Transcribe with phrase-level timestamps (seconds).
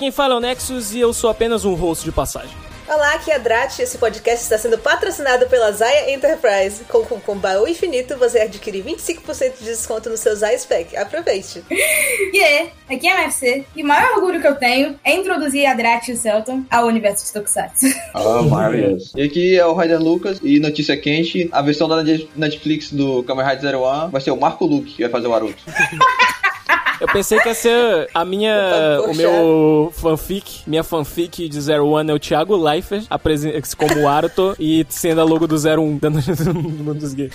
[0.00, 2.56] quem fala é o Nexus e eu sou apenas um host de passagem.
[2.88, 3.78] Olá, aqui é a Drat.
[3.78, 6.84] Esse podcast está sendo patrocinado pela Zaya Enterprise.
[6.84, 10.96] Com o com baú infinito, você adquire 25% de desconto no seu Zaya Spec.
[10.96, 11.62] Aproveite.
[12.32, 13.66] E yeah, aqui é a MFC.
[13.76, 16.86] E o maior orgulho que eu tenho é introduzir a Drat e o Celton ao
[16.86, 17.86] universo de Tokusatsu.
[18.14, 19.12] Ah, maravilhoso.
[19.16, 23.44] E aqui é o Raider Lucas e notícia quente, a versão da Netflix do Kamen
[23.44, 25.62] Rider Zero One vai ser o Marco Luke que vai fazer o Naruto.
[27.00, 29.00] Eu pensei que ia ser a minha.
[29.08, 30.62] o meu fanfic.
[30.66, 33.06] Minha fanfic de Zero One é o Thiago Leifert
[33.76, 36.20] como Aruto e sendo a logo do Zero One dando
[36.52, 37.32] no mundo dos gays.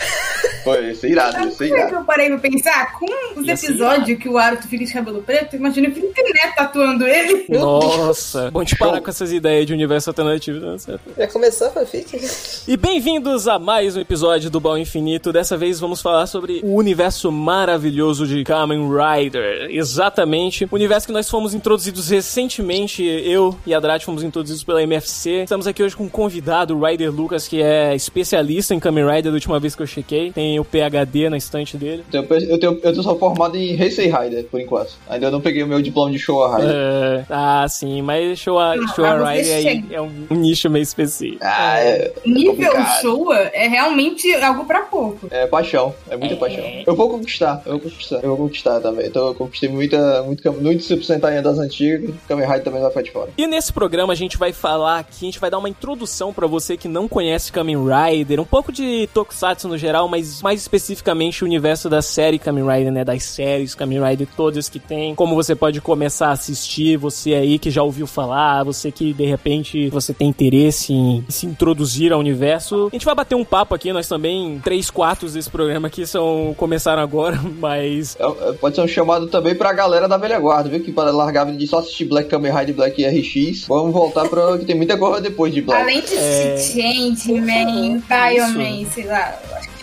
[0.66, 1.90] Foi, isso é irado, isso é irado.
[1.90, 2.98] que eu parei pra pensar?
[2.98, 3.06] Com
[3.40, 7.46] os episódios que o Aruto fica de cabelo preto, imagina o Felipe Neto atuando ele.
[7.50, 8.50] Nossa.
[8.50, 11.02] Bom te parar com essas ideias de universo alternativo, não certo?
[11.16, 12.20] Já começou a fanfic?
[12.68, 15.32] E bem-vindos a mais um episódio do Baú Infinito.
[15.32, 19.68] Dessa vez vamos falar sobre o universo maravilhoso de Kamen Rider.
[19.70, 20.66] Exatamente.
[20.66, 25.44] O universo que nós fomos introduzidos recentemente, eu e a Drat fomos introduzidos pela MFC.
[25.44, 29.32] Estamos aqui hoje com um convidado, o Rider Lucas, que é especialista em Kamen Rider
[29.32, 30.32] da última vez que eu chequei.
[30.32, 32.04] Tem o PHD na estante dele.
[32.12, 34.94] Eu, eu, tenho, eu tô só formado em Heisei Rider, por enquanto.
[35.10, 36.76] Ainda não peguei o meu diploma de Showa Rider.
[36.76, 41.40] É, ah, sim, mas Showa, ah, Showa Rider é, é um, nicho meio específico.
[41.42, 42.14] Ah, é.
[42.26, 45.28] Nível Showa é realmente algo pra pouco.
[45.32, 46.38] É paixão, é muita é.
[46.38, 46.64] paixão.
[46.86, 49.08] Eu vou conquistar, eu vou conquistar, eu vou conquistar também.
[49.08, 53.04] Então eu conquistei muita, muito, muito 100% ainda das antigas, Kamen Rider também vai ficar
[53.04, 53.30] de fora.
[53.38, 56.48] E nesse programa a gente vai falar aqui, a gente vai dar uma introdução pra
[56.48, 61.44] você que não conhece Kamen Rider, um pouco de Tokusatsu no geral, mas mais especificamente
[61.44, 63.04] o universo da série Kamen Rider, né?
[63.04, 65.16] Das séries Kamen Rider todas que tem.
[65.16, 69.26] Como você pode começar a assistir, você aí que já ouviu falar, você que de
[69.26, 72.90] repente você tem interesse em se introduzir ao universo.
[72.92, 76.54] A gente vai bater um papo aqui, nós também, três quartos desse programa aqui são
[76.56, 78.16] começaram agora, mas.
[78.20, 80.80] É, é, pode ser um chamado também pra galera da velha guarda, viu?
[80.80, 83.66] Que para largar de só assistir Black Kamen Rider Black RX.
[83.68, 85.82] Vamos voltar pra que tem muita coisa depois de Black.
[85.82, 86.58] Além de é...
[86.58, 89.75] Changeman, Bioman, sei lá, acho que.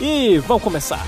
[0.00, 1.04] E vamos começar.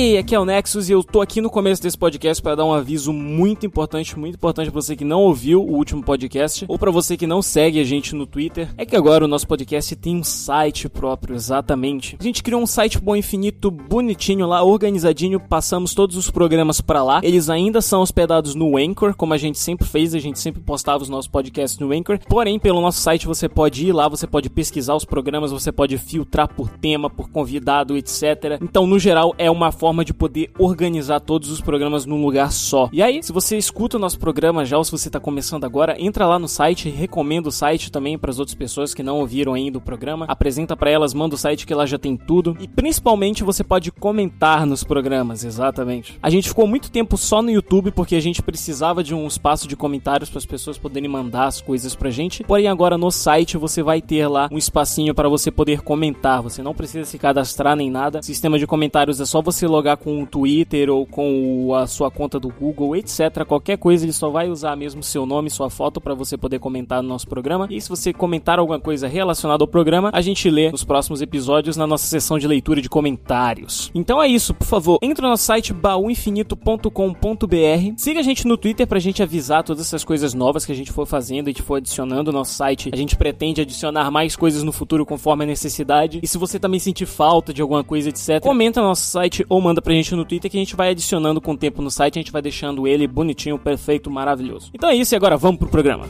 [0.00, 2.64] Aí, aqui é o Nexus e eu tô aqui no começo desse podcast para dar
[2.64, 6.78] um aviso muito importante, muito importante pra você que não ouviu o último podcast ou
[6.78, 8.68] para você que não segue a gente no Twitter.
[8.78, 12.16] É que agora o nosso podcast tem um site próprio, exatamente.
[12.18, 17.02] A gente criou um site bom infinito, bonitinho lá, organizadinho, passamos todos os programas para
[17.02, 17.20] lá.
[17.22, 21.02] Eles ainda são hospedados no Anchor, como a gente sempre fez, a gente sempre postava
[21.02, 22.18] os nossos podcasts no Anchor.
[22.26, 25.98] Porém, pelo nosso site você pode ir lá, você pode pesquisar os programas, você pode
[25.98, 28.58] filtrar por tema, por convidado, etc.
[28.62, 32.88] Então, no geral, é uma forma de poder organizar todos os programas num lugar só.
[32.92, 35.96] E aí, se você escuta o nosso programa já ou se você está começando agora,
[35.98, 39.54] entra lá no site, recomenda o site também para as outras pessoas que não ouviram
[39.54, 42.68] ainda o programa, apresenta para elas, manda o site que lá já tem tudo e
[42.68, 46.18] principalmente você pode comentar nos programas, exatamente.
[46.22, 49.66] A gente ficou muito tempo só no YouTube porque a gente precisava de um espaço
[49.66, 52.44] de comentários para as pessoas poderem mandar as coisas pra gente.
[52.44, 56.42] Porém, agora no site você vai ter lá um espacinho para você poder comentar.
[56.42, 58.22] Você não precisa se cadastrar nem nada.
[58.22, 62.38] Sistema de comentários é só você logar com o Twitter ou com a sua conta
[62.38, 63.44] do Google, etc.
[63.46, 67.02] Qualquer coisa, ele só vai usar mesmo seu nome, sua foto para você poder comentar
[67.02, 67.66] no nosso programa.
[67.70, 71.76] E se você comentar alguma coisa relacionada ao programa, a gente lê nos próximos episódios
[71.76, 73.90] na nossa sessão de leitura de comentários.
[73.94, 77.94] Então é isso, por favor, entre no nosso site baúinfinito.com.br.
[77.96, 80.92] Siga a gente no Twitter pra gente avisar todas essas coisas novas que a gente
[80.92, 82.90] for fazendo e for adicionando no nosso site.
[82.92, 86.20] A gente pretende adicionar mais coisas no futuro conforme a necessidade.
[86.22, 89.60] E se você também sentir falta de alguma coisa, etc., comenta no nosso site ou
[89.60, 92.18] manda pra gente no Twitter que a gente vai adicionando com o tempo no site,
[92.18, 94.70] a gente vai deixando ele bonitinho, perfeito, maravilhoso.
[94.74, 96.06] Então é isso e agora vamos pro programa.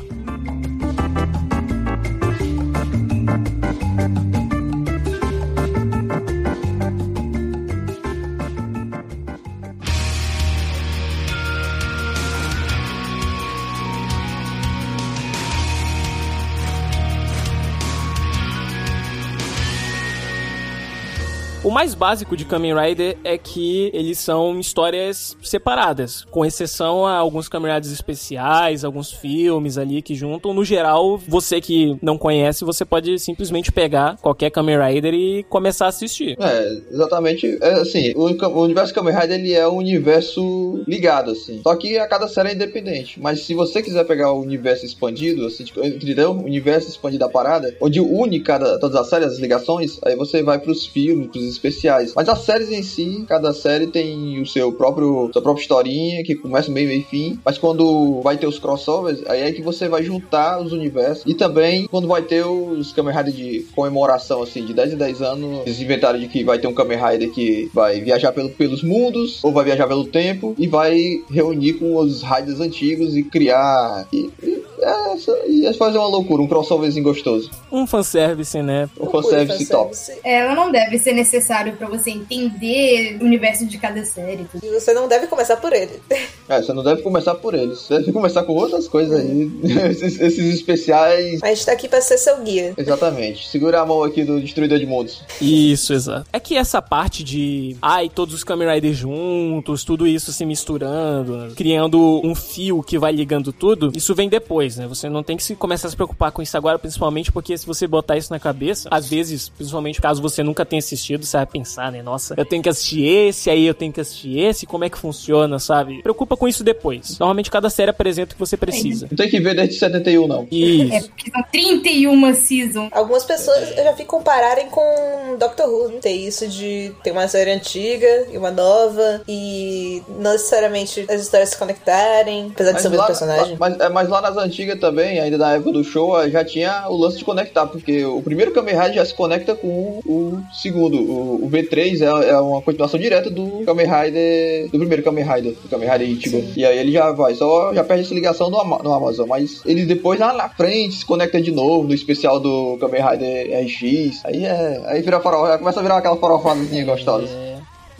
[21.62, 27.16] O mais básico de Kamen Rider é que eles são histórias separadas, com exceção a
[27.16, 30.54] alguns Kamen Riders especiais, alguns filmes ali que juntam.
[30.54, 35.84] No geral, você que não conhece, você pode simplesmente pegar qualquer Kamen Rider e começar
[35.84, 36.34] a assistir.
[36.40, 37.58] É, exatamente.
[37.60, 41.60] É, assim, o, o universo Kamen Rider ele é um universo ligado, assim.
[41.62, 43.20] Só que a cada série é independente.
[43.20, 46.30] Mas se você quiser pegar o universo expandido, assim, tipo, entendeu?
[46.30, 50.42] O universo expandido da parada, onde une cada, todas as séries, as ligações, aí você
[50.42, 52.12] vai pros filmes, pros especiais.
[52.14, 56.34] Mas as séries em si, cada série tem o seu próprio sua própria historinha, que
[56.34, 57.38] começa meio, meio e fim.
[57.44, 61.24] Mas quando vai ter os crossovers, aí é que você vai juntar os universos.
[61.26, 65.22] E também quando vai ter os Kamen Rider de comemoração, assim, de 10 em 10
[65.22, 68.82] anos, eles inventaram de que vai ter um Kamen Rider que vai viajar pelo, pelos
[68.82, 74.06] mundos, ou vai viajar pelo tempo, e vai reunir com os Riders antigos e criar.
[74.12, 77.50] E, e, é, ia fazer uma loucura, um crossoverzinho gostoso.
[77.70, 78.88] Um fanservice, né?
[78.98, 79.94] Um fanservice top.
[80.24, 84.44] É, ela não deve ser necessário pra você entender o universo de cada série.
[84.44, 84.64] Tudo.
[84.64, 86.00] E você não deve começar por ele.
[86.50, 87.78] É, você não deve começar por eles.
[87.78, 89.48] Você deve começar com outras coisas aí.
[89.88, 91.40] esses, esses especiais.
[91.44, 92.74] A gente tá aqui pra ser seu guia.
[92.76, 93.46] Exatamente.
[93.46, 95.22] Segura a mão aqui do Destruidor de Mundos.
[95.40, 96.26] Isso, exato.
[96.32, 97.76] É que essa parte de.
[97.80, 103.12] Ai, todos os Kamen Riders juntos, tudo isso se misturando, criando um fio que vai
[103.12, 104.88] ligando tudo, isso vem depois, né?
[104.88, 107.64] Você não tem que se começar a se preocupar com isso agora, principalmente porque se
[107.64, 111.46] você botar isso na cabeça, às vezes, principalmente caso você nunca tenha assistido, você vai
[111.46, 112.02] pensar, né?
[112.02, 114.98] Nossa, eu tenho que assistir esse, aí eu tenho que assistir esse, como é que
[114.98, 116.02] funciona, sabe?
[116.02, 117.18] Preocupa com isso depois.
[117.18, 119.06] Normalmente cada série apresenta o que você precisa.
[119.10, 120.42] Não tem que ver desde 71, não.
[120.50, 121.08] É Isso.
[121.10, 122.88] porque são 31 seasons.
[122.92, 126.00] Algumas pessoas eu já vi compararem com Doctor Who.
[126.00, 131.50] Tem isso de ter uma série antiga e uma nova, e não necessariamente as histórias
[131.50, 133.56] se conectarem, apesar de ser o mesmo lá, personagem.
[133.58, 136.96] mas, é, mas lá nas antigas também, ainda na época do show, já tinha o
[136.96, 140.96] lance de conectar, porque o primeiro Kamen Rider já se conecta com o segundo.
[140.98, 145.52] O, o V3 é, é uma continuação direta do Kamen Rider, do primeiro Kamen Rider,
[145.52, 146.44] do Kamen Rider Ichigo.
[146.56, 149.84] E aí ele já vai, só já perde essa ligação no, no Amazon, mas ele
[149.84, 154.24] depois lá na frente se conecta de novo no especial do Kamen Rider RX.
[154.24, 157.28] Aí é, aí vira farofa, começa a virar aquela farofadazinha gostosa.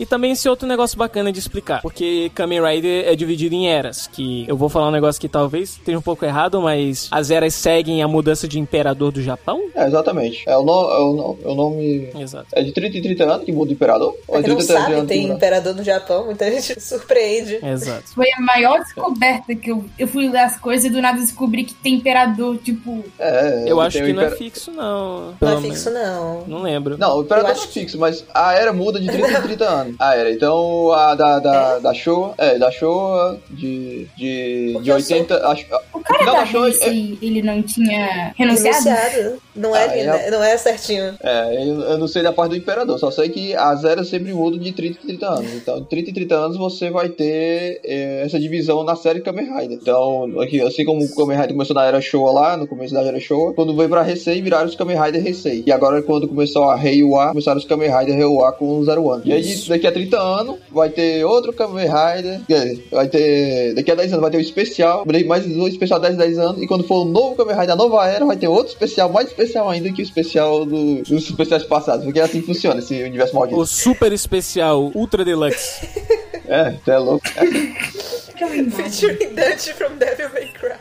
[0.01, 4.07] E também esse outro negócio bacana de explicar, porque Kamen Rider é dividido em eras,
[4.07, 7.53] que eu vou falar um negócio que talvez esteja um pouco errado, mas as eras
[7.53, 9.61] seguem a mudança de imperador do Japão?
[9.75, 10.43] É, exatamente.
[10.47, 12.09] É o, no, é o, no- é o nome.
[12.19, 12.47] Exato.
[12.53, 14.17] É de 30 em 30 anos que muda o imperador?
[14.27, 15.33] Ou é Pra quem não 30 em 30 sabe, anos que tem muda?
[15.35, 17.59] imperador no Japão, muita gente se surpreende.
[17.63, 18.03] Exato.
[18.15, 21.63] Foi a maior descoberta que eu, eu fui ler as coisas e do nada descobri
[21.63, 23.03] que tem imperador, tipo.
[23.19, 25.25] É, Eu ele acho que não é fixo, não.
[25.27, 26.43] Não Pelo é fixo, não.
[26.47, 26.97] Não lembro.
[26.97, 29.65] Não, o imperador Eu não é fixo, mas a era muda de 30 em 30
[29.69, 29.90] anos.
[29.99, 30.31] A era.
[30.31, 35.47] Então a da, da, da Showa, é, da Showa de, de, Porque de eu 80.
[35.47, 38.83] Acho, O cara Não, da achou- Race, ele não tinha renunciado?
[38.89, 39.41] Renunciado.
[39.55, 40.29] Não é, Ah, ele né?
[40.31, 41.13] não é certinho.
[41.21, 44.33] é, eu, eu não sei da parte do imperador, só sei que as eras sempre
[44.33, 45.53] mudam de 30 em 30 anos.
[45.53, 49.45] Então, de 30 em 30 anos você vai ter é, essa divisão na série Kamen
[49.45, 49.77] Rider.
[49.81, 53.01] Então, aqui, assim como o Kamen Rider começou na era Showa lá, no começo da
[53.01, 55.63] era Showa, quando veio pra Heisei, viraram os Kamen Rider Heisei.
[55.65, 59.21] E agora, quando começou a Reiwa, começaram os Kamen Rider Reiwa com o Zero One.
[59.25, 59.43] E aí,
[59.81, 63.95] daqui a 30 anos, vai ter outro Kamen Rider, quer dizer, vai ter, daqui a
[63.95, 67.01] 10 anos vai ter um especial, mais um especial 10 10 anos, e quando for
[67.01, 70.01] o novo Kamen Rider, a nova era, vai ter outro especial, mais especial ainda que
[70.01, 73.59] o especial do- dos especiais passados, porque é assim que funciona esse universo maldito.
[73.59, 75.87] O super especial Ultra Deluxe.
[76.47, 77.25] É, você é louco.
[78.41, 80.75] Featuring Dante from Devil May Cry.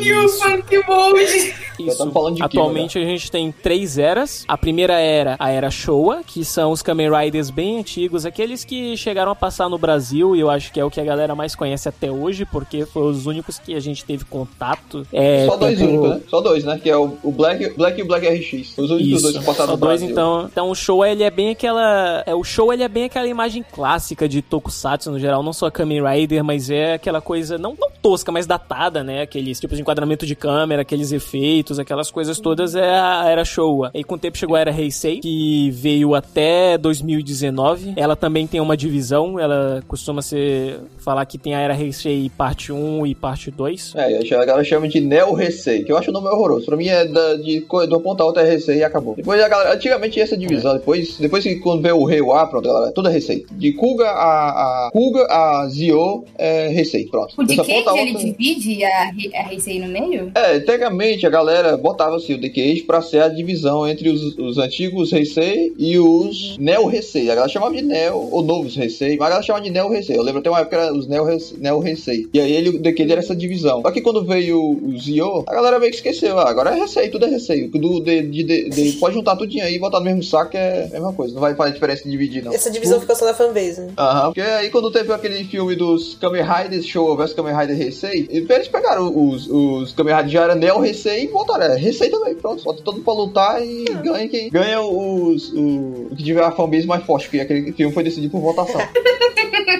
[0.00, 1.54] New Funk Mode!
[1.78, 1.98] Isso.
[1.98, 4.44] tamo falando de quê, Atualmente a gente tem três eras.
[4.46, 8.96] A primeira era, a era Showa, que são os Kamen Riders bem antigos, aqueles que
[8.96, 11.54] chegaram a passar no Brasil, e eu acho que é o que a galera mais
[11.54, 15.06] conhece até hoje, porque foram os únicos que a gente teve contato.
[15.12, 16.20] É, Só dois únicos, né?
[16.28, 16.78] Só dois, né?
[16.82, 18.78] Que é o, o Black, Black e o Black RX.
[18.78, 20.10] Os únicos dois que passaram só no dois Brasil.
[20.10, 20.48] então.
[20.50, 23.64] Então o show ele é bem aquela, é o show ele é bem aquela imagem
[23.72, 27.90] clássica de tokusatsu no geral, não só Kamen Rider, mas é aquela coisa não, não
[28.02, 29.22] tosca, mas datada, né?
[29.22, 33.90] Aqueles tipos de enquadramento de câmera, aqueles efeitos, aquelas coisas todas é a era Showa.
[33.94, 37.92] E com o tempo chegou a era Heisei, que veio até 2019.
[37.96, 42.72] Ela também tem uma divisão, ela costuma ser falar que tem a era Heisei parte
[42.72, 43.94] 1 e parte 2.
[43.96, 46.66] É, a galera chama de Neo Recei, que eu acho o nome horroroso.
[46.66, 49.14] Pra mim é da, de, de uma ponta a outra é Recei e acabou.
[49.14, 52.92] Depois a galera, antigamente essa divisão, depois, depois que quando veio o Reiwa, pronto, galera,
[52.92, 53.44] tudo é Recei.
[53.52, 57.34] De Kuga a, a Kuga a Zio é Recei, pronto.
[57.36, 59.42] O Dessa ponta a Decade, ele outra- divide a, a
[59.74, 60.30] Race no meio?
[60.34, 64.58] É, tecnicamente a galera botava assim, o Decade pra ser a divisão entre os, os
[64.58, 67.24] antigos Heisei e os Neo Heisei.
[67.30, 70.16] A galera chamava de Neo, ou novos Heisei, mas a galera chamava de Neo Heisei.
[70.16, 72.26] Eu lembro até uma época era os Neo, Heisei- Neo Heisei.
[72.32, 73.82] E aí ele, o Decade era essa divisão.
[73.82, 76.38] Só que quando veio o Zio, a galera meio que esqueceu.
[76.38, 77.68] Ah, agora é Heisei, tudo é Heisei.
[77.68, 80.56] Do, de, de, de- de- pode juntar tudinho aí e botar no mesmo saco que
[80.56, 81.34] é a mesma coisa.
[81.34, 82.52] Não vai fazer diferença em dividir, não.
[82.52, 83.80] Essa divisão ficou só na fanbase.
[83.80, 83.88] né?
[83.96, 88.26] Aham, porque aí quando teve aquele filme dos Kamen Riders Show vs Kamen Rider Heisei,
[88.30, 89.63] eles pegaram os, os
[89.96, 91.64] Kamen Riders já era Neo Heisei e botaram.
[91.64, 92.62] É receita também, pronto.
[92.64, 94.00] Bota todo mundo pra lutar e Ah.
[94.02, 97.92] ganha quem ganha os, o, o que tiver a fanbase mais forte, porque aquele filme
[97.94, 98.80] foi decidido por votação.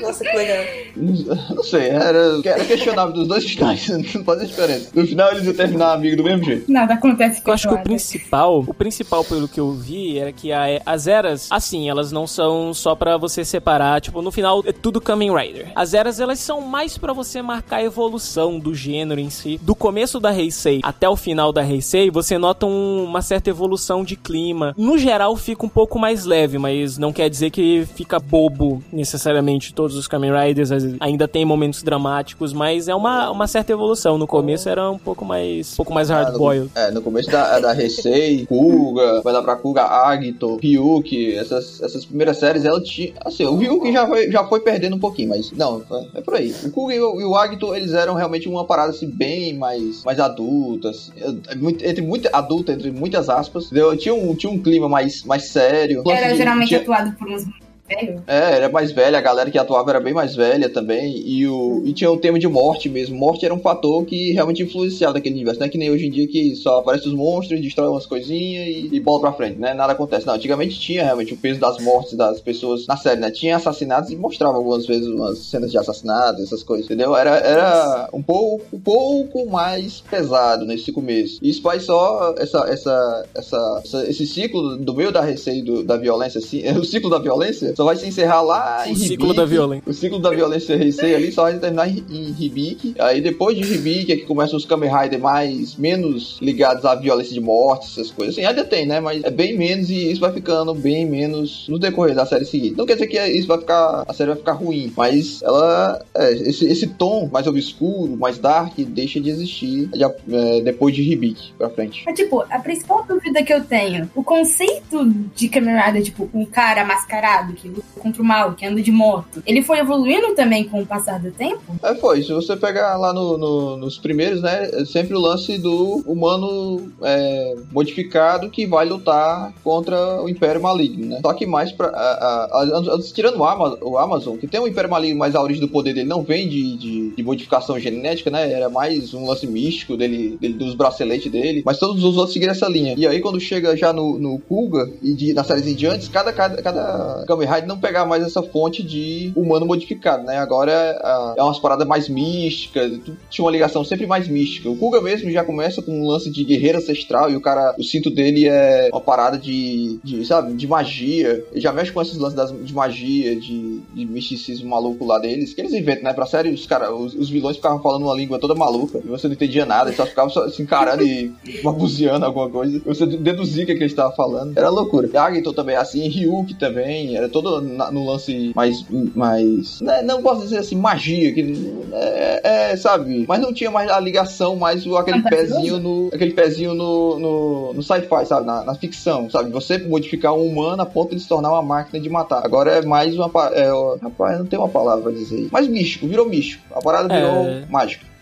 [0.01, 0.65] Nossa, que legal.
[0.97, 4.91] Não sei, era, era questionável dos dois finais, não fazia diferença.
[4.95, 6.71] No final eles iam terminar amigo do mesmo jeito.
[6.71, 10.31] Nada acontece com Eu acho que o principal, o principal pelo que eu vi era
[10.33, 14.63] que a- as eras, assim, elas não são só pra você separar, tipo, no final
[14.67, 15.73] é tudo Kamen Rider.
[15.75, 19.59] As eras elas são mais pra você marcar a evolução do gênero em si.
[19.63, 24.05] Do começo da Heisei até o final da Heisei, você nota um- uma certa evolução
[24.05, 24.75] de clima.
[24.77, 29.73] No geral fica um pouco mais leve, mas não quer dizer que fica bobo necessariamente
[29.75, 34.19] todos os Kamen Riders, ainda tem momentos dramáticos, mas é uma, uma certa evolução.
[34.19, 36.71] No começo era um pouco mais um pouco mais Ah, hard boiled.
[36.75, 41.81] no, é, no começo da, da Heisei, Kuga, vai lá pra Kuga, Agito, Ryuki, essas,
[41.83, 43.13] essas primeiras séries, ela tinha.
[43.25, 46.35] Assim, o Ryuki já foi, já foi perdendo um pouquinho, mas não, é, é por
[46.35, 46.55] aí.
[46.65, 50.03] O Kuga e o, e o Agito, eles eram realmente uma parada assim, bem mais,
[50.05, 53.67] mais adulta, assim, é, entre muito adulta, entre muitas aspas.
[53.67, 53.97] Entendeu?
[53.97, 56.03] Tinha um, tinha um clima mais, mais sério.
[56.07, 57.45] Era geralmente tinha- atuado por uns
[57.89, 58.23] velhos.
[58.27, 61.83] É, era mais velha, a galera que atuava era bem mais velha também, e, o,
[61.85, 63.17] e tinha o tema de morte mesmo.
[63.17, 66.11] Morte era um fator que realmente influenciava daquele universo, não é que nem hoje em
[66.11, 69.75] dia que só aparecem os monstros, destrói umas coisinhas e, e bola pra frente, né?
[69.75, 70.27] Nada acontece.
[70.27, 73.31] Não, antigamente tinha realmente o peso das mortes das pessoas na série, né?
[73.31, 77.15] Tinha assassinatos e mostrava algumas vezes umas cenas de assassinatos, essas coisas, entendeu?
[77.17, 81.39] Era, era um pouco, um pouco mais pesado nesse começo.
[81.43, 86.39] Isso faz só essa, essa, essa, essa- esse ciclo do meio da receita da violência,
[86.39, 89.37] assim, o ciclo da violência só vai se encerrar lá em O ciclo Hibiki.
[89.37, 89.91] da violência.
[89.91, 92.95] O ciclo da violência Heisei ali só vai terminar em, em Hibiki.
[92.99, 97.35] Aí depois de Hibiki é que começam os Kamen Rider mais menos ligados à violência
[97.35, 98.35] de morte, essas coisas.
[98.35, 99.01] Assim, ainda tem, né?
[99.01, 102.75] Mas é bem menos e isso vai ficando bem menos no decorrer da série seguinte.
[102.77, 104.05] Não quer dizer que isso vai ficar.
[104.09, 106.05] A série vai ficar ruim, mas ela.
[106.15, 111.03] é, esse, esse tom mais obscuro, mais dark, deixa de existir já, é, depois de
[111.03, 112.03] Hibiki pra frente.
[112.07, 116.45] Mas, tipo, a principal dúvida que eu tenho, o conceito de Kamen Rider, tipo, um
[116.47, 120.65] cara mascarado que luta contra o mal, que anda de moto, ele foi evoluindo também
[120.65, 121.63] com o passar do tempo?
[121.83, 122.23] É, foi.
[122.23, 124.69] Se você pegar lá no- no- nos primeiros, né?
[124.73, 131.07] É sempre o lance do humano é, modificado que vai lutar contra o Império Maligno,
[131.07, 131.21] né?
[131.25, 131.89] Só que mais pra.
[131.89, 135.43] a- a- a- tirando o Amazon, o Amazon, que tem o Império Maligno, mas a
[135.43, 138.51] origem do poder dele não vem de, de, de modificação genética, né?
[138.53, 141.63] Era mais um lance místico dele, dele- dos braceletes dele.
[141.65, 142.95] Mas todos os outros seguiram essa linha.
[142.97, 146.33] E aí, quando chega já no, no Kuga e de, nas séries em diante, cada,
[146.33, 150.39] cada, cada Kamen Rider não pegar mais essa fonte de humano modificado, né?
[150.39, 152.93] Agora é, é umas paradas mais místicas,
[153.31, 154.69] tinha uma ligação sempre mais mística.
[154.69, 157.83] O Kuga mesmo já começa com um lance de guerreiro ancestral e o cara, o
[157.83, 161.45] cinto dele é uma parada de, de sabe, de magia.
[161.53, 165.53] Ele já mexe com esses lances das, de magia, de, de misticismo maluco lá deles,
[165.53, 166.13] que eles inventam, né?
[166.13, 169.27] Pra série, os, cara, os, os vilões ficavam falando uma língua toda maluca e você
[169.27, 171.33] não entendia nada, eles só ficavam só se encarando e
[171.63, 172.81] babuzeando alguma coisa.
[172.85, 174.57] Você deduzia o que, que eles estavam falando.
[174.57, 175.09] Era loucura.
[175.13, 178.85] Yagito também é assim, Ryuki também, era todo na- no lance mais.
[179.15, 183.25] mais né, não posso dizer assim, magia, que é, é, sabe?
[183.29, 186.11] Mas não tinha mais a ligação, mais aquele pezinho no.
[186.13, 188.47] aquele pezinho no, no, no sci-fi, sabe?
[188.47, 189.51] Na, na ficção, sabe?
[189.51, 192.45] Você modificar um humano a ponto de se tornar uma máquina de matar.
[192.45, 193.31] Agora é mais uma.
[193.53, 193.69] É,
[194.03, 195.41] rapaz, não tem uma palavra pra dizer.
[195.41, 195.49] isso.
[195.53, 196.63] Mas místico, virou místico.
[196.75, 197.67] A parada virou É.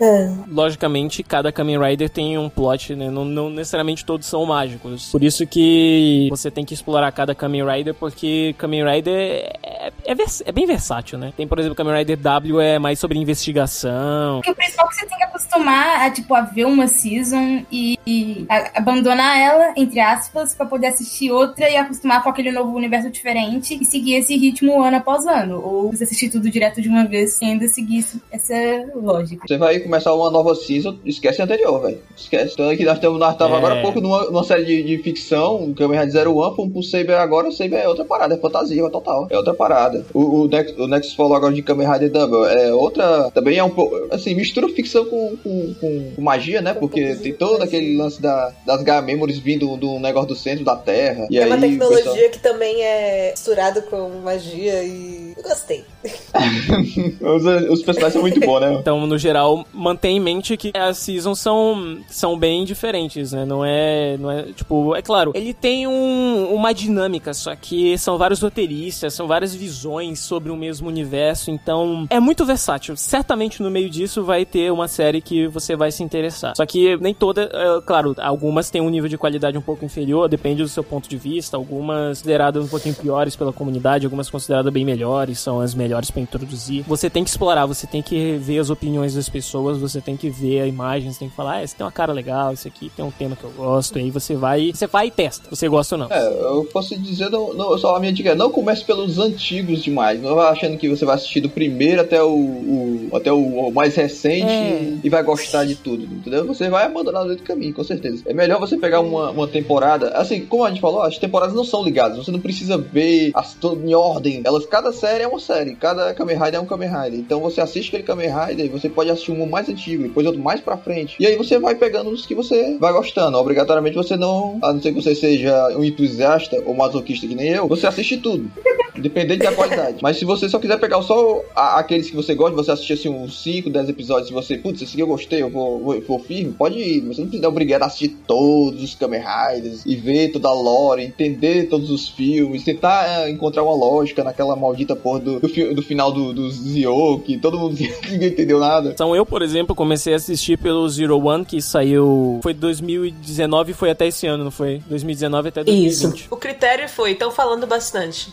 [0.02, 0.32] É.
[0.48, 3.08] logicamente, cada Kamen Rider tem um plot, né?
[3.10, 5.10] Não, não necessariamente todos são mágicos.
[5.10, 10.14] Por isso que você tem que explorar cada Kamen Rider, porque Kamen Rider é, é,
[10.44, 11.32] é bem versátil, né?
[11.36, 14.36] Tem, por exemplo, Kamen Rider W é mais sobre investigação.
[14.36, 17.64] Porque o principal é que você tem que acostumar a, tipo, a ver uma season
[17.70, 22.50] e, e a- abandonar ela, entre aspas, pra poder assistir outra e acostumar com aquele
[22.50, 25.60] novo universo diferente e seguir esse ritmo ano após ano.
[25.62, 28.54] Ou você assistir tudo direto de uma vez e ainda seguir isso- essa
[28.94, 29.46] lógica.
[29.46, 31.98] Você vai começar uma nova season, esquece a anterior, velho.
[32.16, 32.54] Esquece.
[32.54, 33.58] Então aqui nós estamos nós tava É.
[33.58, 36.82] agora há pouco numa, numa série de, de ficção, Kamen Rider Zero One, fomos pro
[36.82, 39.26] Saber agora, o Saber é outra parada, é fantasia total.
[39.30, 40.06] É outra parada.
[40.14, 43.30] O, o, Next, o Next falou agora de Kamen Rider Double, é outra.
[43.34, 43.92] Também é um pouco.
[44.10, 46.72] Assim, mistura ficção com, com, com- com magia, né?
[46.72, 50.74] Porque tem todo aquele lance da, das Gaia Memories vindo do negócio do centro da
[50.76, 51.26] Terra.
[51.30, 55.31] E é aí, uma tecnologia pessoal- que também é misturado com magia e.
[55.42, 55.84] Gostei.
[57.20, 58.72] os, os personagens são muito bons, né?
[58.74, 63.44] Então, no geral, mantém em mente que as seasons são, são bem diferentes, né?
[63.44, 64.44] Não é, não é.
[64.52, 69.54] Tipo, é claro, ele tem um- uma dinâmica, só que são vários roteiristas, são várias
[69.54, 72.96] visões sobre o mesmo universo, então é muito versátil.
[72.96, 76.54] Certamente no meio disso vai ter uma série que você vai se interessar.
[76.56, 80.28] Só que nem toda, é, claro, algumas têm um nível de qualidade um pouco inferior,
[80.28, 84.72] depende do seu ponto de vista, algumas consideradas um pouquinho piores pela comunidade, algumas consideradas
[84.72, 85.31] bem melhores.
[85.32, 86.84] Quais são as melhores para introduzir.
[86.86, 90.28] Você tem que explorar, você tem que ver as opiniões das pessoas, você tem que
[90.28, 92.90] ver a imagem, você tem que falar, ah, esse tem uma cara legal, esse aqui
[92.94, 95.68] tem um tema que eu gosto, e aí você vai, você vai e testa, você
[95.68, 96.08] gosta ou não.
[96.10, 99.82] É, eu posso dizer, não, não, só a minha dica é, não comece pelos antigos
[99.82, 103.70] demais, não vai achando que você vai assistir do primeiro até o, o até o,
[103.70, 104.94] mais recente é.
[105.02, 106.46] e vai gostar de tudo, entendeu?
[106.46, 108.22] Você vai abandonar no meio do caminho, com certeza.
[108.26, 111.64] É melhor você pegar uma, uma temporada, assim, como a gente falou, as temporadas não
[111.64, 115.74] são ligadas, você não precisa ver as em ordem, elas, cada série é uma série,
[115.74, 119.10] cada Kamen Rider é um Kamen Rider, então você assiste aquele Kamen Rider, você pode
[119.10, 122.26] assistir um mais antigo, depois outro mais pra frente, e aí você vai pegando os
[122.26, 126.62] que você vai gostando, obrigatoriamente você não, a não ser que você seja um entusiasta
[126.64, 128.50] ou masoquista que nem eu, você assiste tudo.
[128.94, 129.98] Dependente da qualidade.
[130.02, 133.42] Mas se você só quiser pegar só aqueles que você gosta, você assistir assim uns
[133.42, 136.52] 5, 10 episódios, se você, putz, esse aqui eu gostei, eu vou, vou, vou firme,
[136.52, 137.00] pode ir.
[137.00, 141.02] Você não precisa obrigar a assistir todos os Kamen Riders e ver toda a lore,
[141.02, 145.82] entender todos os filmes, tentar é, encontrar uma lógica naquela maldita porra do, do, do
[145.82, 147.76] final do, do Zio, que todo mundo
[148.08, 148.90] ninguém entendeu nada.
[148.90, 152.40] Então eu, por exemplo, comecei a assistir pelo Zero One, que saiu.
[152.42, 154.82] Foi 2019 foi até esse ano, não foi?
[154.88, 155.92] 2019 até 2020.
[155.92, 156.26] Isso.
[156.30, 158.32] O critério foi, estão falando bastante.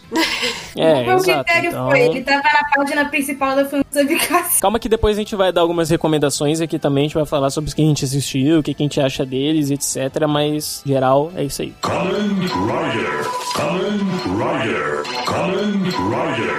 [0.75, 1.89] É, o exato, critério então...
[1.89, 4.61] foi, ele tava na página principal da fansubcast.
[4.61, 7.49] Calma que depois a gente vai dar algumas recomendações aqui também, a gente vai falar
[7.49, 10.27] sobre o que a gente assistiu, o que a gente acha deles, etc.
[10.27, 11.73] Mas, geral, é isso aí.
[11.81, 13.99] Kamen Rider, Kamen
[14.38, 16.58] Rider, Kamen Rider.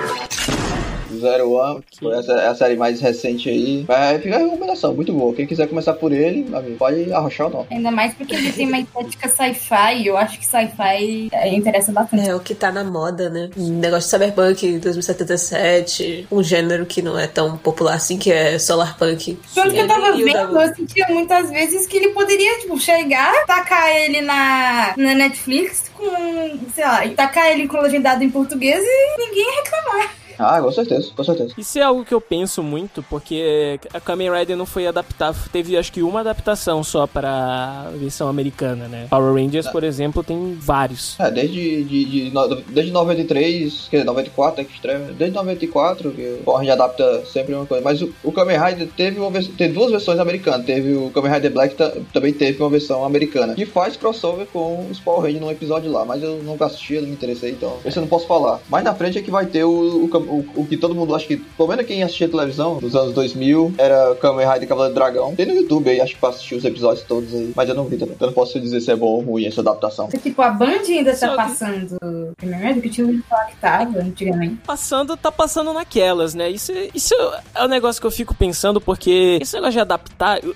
[1.21, 3.85] Zero One, foi essa, é a série mais recente aí.
[3.87, 5.35] Vai ficar a recomendação, muito boa.
[5.35, 7.67] Quem quiser começar por ele, amigo, pode arrochar ou não.
[7.71, 12.29] Ainda mais porque ele tem uma estética sci-fi, eu acho que sci-fi é, interessa bastante.
[12.29, 13.51] É o que tá na moda, né?
[13.57, 18.97] negócio de Cyberpunk 2077, um gênero que não é tão popular assim, que é Solar
[18.97, 19.39] Punk.
[19.55, 23.89] Pelo que eu tava vendo, eu sentia muitas vezes que ele poderia, tipo, chegar, tacar
[23.97, 29.47] ele na, na Netflix com, sei lá, tacar ele com legendado em português e ninguém
[29.63, 30.20] reclamar.
[30.39, 31.55] Ah, com certeza, com certeza.
[31.57, 35.77] Isso é algo que eu penso muito, porque a Kamen Rider não foi adaptada, teve
[35.77, 39.07] acho que uma adaptação só para a versão americana, né?
[39.11, 41.19] Power Rangers, por exemplo, tem vários.
[41.19, 42.33] É, desde de, de,
[42.69, 47.25] desde 93, quer dizer, 94 é que estreia, desde 94 que o Power Ranger adapta
[47.27, 47.83] sempre uma coisa.
[47.85, 51.53] Mas o, o Kamen Rider teve, uma, teve duas versões americanas, teve o Kamen Rider
[51.53, 51.77] Black
[52.13, 56.05] também teve uma versão americana, que faz crossover com os Power Rangers num episódio lá,
[56.05, 58.61] mas eu nunca assisti, eu não me interessei, então esse eu não posso falar.
[58.69, 61.27] Mais na frente é que vai ter o, o o, o que todo mundo acha
[61.27, 65.35] que, pelo menos quem assistia televisão nos anos 2000, era Kamen Rider Cavaleiro do Dragão.
[65.35, 67.85] Tem no YouTube aí, acho que pra assistir os episódios todos aí, mas eu não
[67.85, 68.15] vi também.
[68.15, 70.09] Então eu não posso dizer se é bom ou ruim essa adaptação.
[70.09, 71.99] Tipo, a Band ainda tá passando
[72.39, 74.57] Kamen Rider, que eu tinha ouvido falar que tava antigamente.
[74.67, 76.49] Passando, tá passando naquelas, né?
[76.49, 77.15] Isso, isso
[77.55, 80.55] é um negócio que eu fico pensando, porque esse negócio de adaptar eu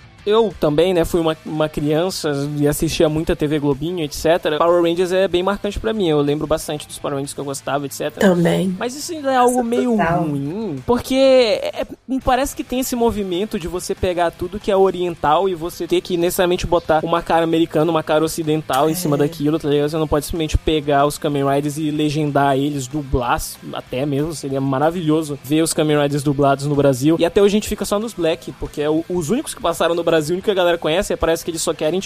[0.59, 4.57] também, né, fui uma, uma criança e assistia muita TV Globinho, etc.
[4.59, 6.09] Power Rangers é bem marcante para mim.
[6.09, 8.11] Eu lembro bastante dos Power Rangers que eu gostava, etc.
[8.13, 8.75] Também.
[8.79, 10.23] Mas isso ainda é algo Nossa, meio total.
[10.23, 11.87] ruim, porque é, é,
[12.25, 16.01] parece que tem esse movimento de você pegar tudo que é oriental e você ter
[16.01, 18.93] que necessariamente botar uma cara americana, uma cara ocidental é.
[18.93, 19.91] em cima daquilo, tá ligado?
[19.91, 23.41] Você não pode simplesmente pegar os Kamen Riders e legendar eles, dublar
[23.73, 24.35] até mesmo.
[24.35, 27.17] Seria maravilhoso ver os Kamen Riders dublados no Brasil.
[27.19, 29.95] E até hoje a gente fica só nos Black, porque é os únicos que passaram
[29.95, 32.01] no Brasil Brasil, que a galera conhece é parece que eles só querem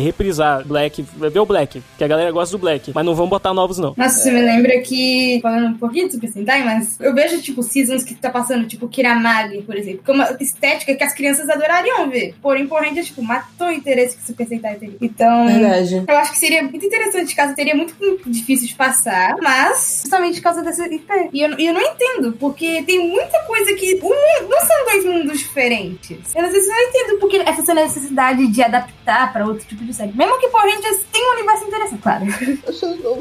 [0.00, 3.52] reprisar Black, ver o Black, que a galera gosta do Black, mas não vão botar
[3.52, 3.94] novos, não.
[3.96, 4.22] Nossa, é...
[4.22, 8.02] você me lembra que, falando um pouquinho de Super Sentai, mas eu vejo, tipo, seasons
[8.02, 12.08] que tá passando, tipo, Kiramagi, por exemplo, que é uma estética que as crianças adorariam
[12.08, 12.34] ver.
[12.40, 14.96] Porém, porém, tipo, matou o interesse que Super Sentai teria.
[15.00, 16.04] Então, Verdade.
[16.08, 17.94] eu acho que seria muito interessante, caso teria muito,
[18.26, 21.04] difícil de passar, mas justamente por causa dessa IP.
[21.32, 24.00] E eu, eu não entendo, porque tem muita coisa que.
[24.02, 26.34] Um, não são dois mundos diferentes.
[26.34, 30.12] Eu às vezes não entendo porque essa necessidade de adaptar para outro tipo de série.
[30.12, 32.26] Mesmo que Power Rangers tenha um universo interessante, claro.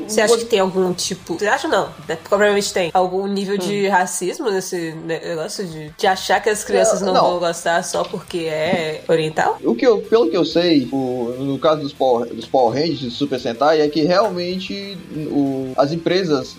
[0.08, 1.38] Você acha que tem algum tipo.
[1.38, 1.90] Você acha não?
[2.08, 2.18] Né?
[2.24, 3.60] Provavelmente tem algum nível hum.
[3.60, 8.04] de racismo nesse negócio de, de achar que as crianças não, não, vão gostar só
[8.04, 9.58] porque é oriental?
[9.64, 13.02] O que eu, pelo que eu sei, o, no caso dos Power, dos Power Rangers
[13.02, 14.98] e Super Sentai, é que realmente
[15.32, 16.56] o, as empresas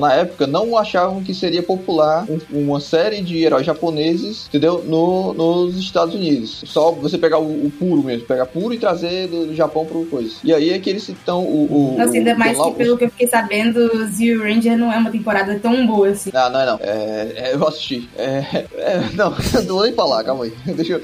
[0.00, 4.82] na época não achavam que seria popular um, uma série de heróis japoneses, entendeu?
[4.84, 6.62] No, nos Estados Unidos.
[6.66, 10.04] Só você pegar o, o, puro mesmo, pegar puro e trazer do, do, Japão pro
[10.06, 10.34] coisa.
[10.42, 11.44] E aí é que eles estão.
[11.44, 14.96] O, o, Nossa, ainda mais que pelo que eu fiquei sabendo, Zero Ranger não é
[14.96, 16.30] uma temporada tão boa assim.
[16.32, 16.78] Não, não é não.
[16.80, 18.08] É, é, eu assisti.
[18.16, 19.30] É, é, não,
[19.66, 20.52] não vou nem falar, calma aí.
[20.74, 21.00] Deixa eu.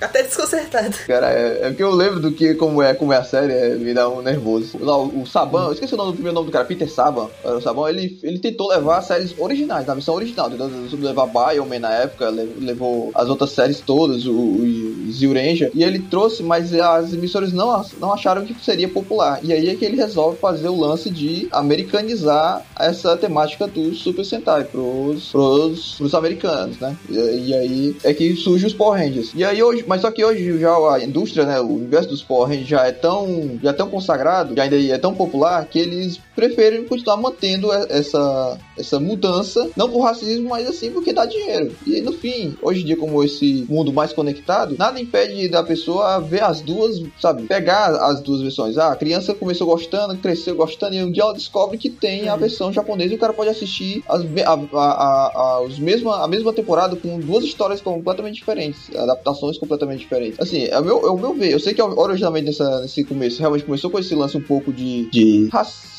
[0.00, 0.96] Até desconcertado.
[1.06, 3.74] Cara, é, é porque eu lembro do que, como é, como é a série, é,
[3.74, 4.78] me dá um nervoso.
[4.80, 7.28] Lá, o, o Saban, eu esqueci o nome do primeiro nome do cara, Peter Saban.
[7.44, 10.50] O Saban, ele, ele tentou levar as séries originais, na missão original.
[10.50, 10.68] Tentou
[11.00, 15.98] levar Bioman na época, levou as outras séries todas, o, o Zero Granja, e ele
[15.98, 19.40] trouxe, mas as emissoras não, não acharam que seria popular.
[19.42, 24.26] E aí é que ele resolve fazer o lance de americanizar essa temática do Super
[24.26, 26.94] Sentai pros, pros, pros americanos, né?
[27.08, 29.32] E, e aí é que surge os Power Rangers.
[29.34, 32.48] E aí hoje, mas só que hoje já a indústria, né, o universo dos Power
[32.48, 36.20] Rangers já é tão, já é tão consagrado, já ainda é tão popular que eles
[36.36, 41.74] preferem continuar mantendo essa, essa mudança, não por racismo, mas assim porque dá dinheiro.
[41.86, 46.20] E no fim, hoje em dia, como esse mundo mais conectado, nada impede da pessoa
[46.20, 48.76] ver as duas, sabe, pegar as duas versões.
[48.76, 52.34] Ah, a criança começou gostando, cresceu gostando, e um dia ela descobre que tem a
[52.34, 52.40] uhum.
[52.40, 56.52] versão japonesa e o cara pode assistir as, a, a, a, os mesma, a mesma
[56.52, 60.38] temporada com duas histórias completamente diferentes, adaptações completamente diferentes.
[60.40, 61.52] Assim, é o meu, é o meu ver.
[61.52, 65.08] Eu sei que originalmente nessa, nesse começo realmente começou com esse lance um pouco de,
[65.10, 65.97] de racismo,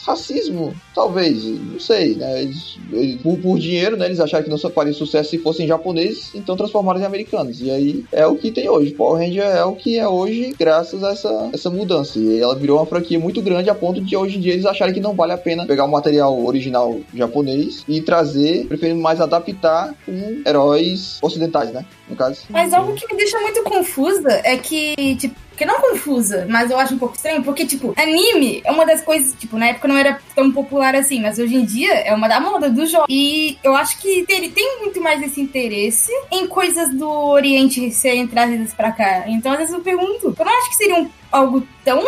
[0.93, 2.41] talvez, não sei, né?
[2.41, 4.05] Eles, eles, por, por, dinheiro, né?
[4.05, 7.61] Eles acharam que não faria sucesso se fossem japoneses, então transformaram em americanos.
[7.61, 8.91] E aí é o que tem hoje.
[8.91, 12.19] Power Ranger é o que é hoje, graças a essa, essa mudança.
[12.19, 14.93] E ela virou uma franquia muito grande a ponto de hoje em dia eles acharem
[14.93, 19.93] que não vale a pena pegar o material original japonês e trazer, preferindo mais adaptar
[20.05, 21.85] com heróis ocidentais, né?
[22.09, 22.41] No caso.
[22.49, 26.79] Mas algo que me deixa muito confusa é que, tipo, que não confusa, mas eu
[26.79, 29.97] acho um pouco estranho, porque, tipo, anime é uma das coisas, tipo, na época não
[29.97, 33.07] era tão popular assim, mas hoje em dia é uma da moda do jogo.
[33.09, 38.25] E eu acho que ele tem muito mais esse interesse em coisas do Oriente serem
[38.25, 39.25] trazidas pra cá.
[39.27, 42.03] Então, às vezes eu pergunto, eu não acho que seria um algo tão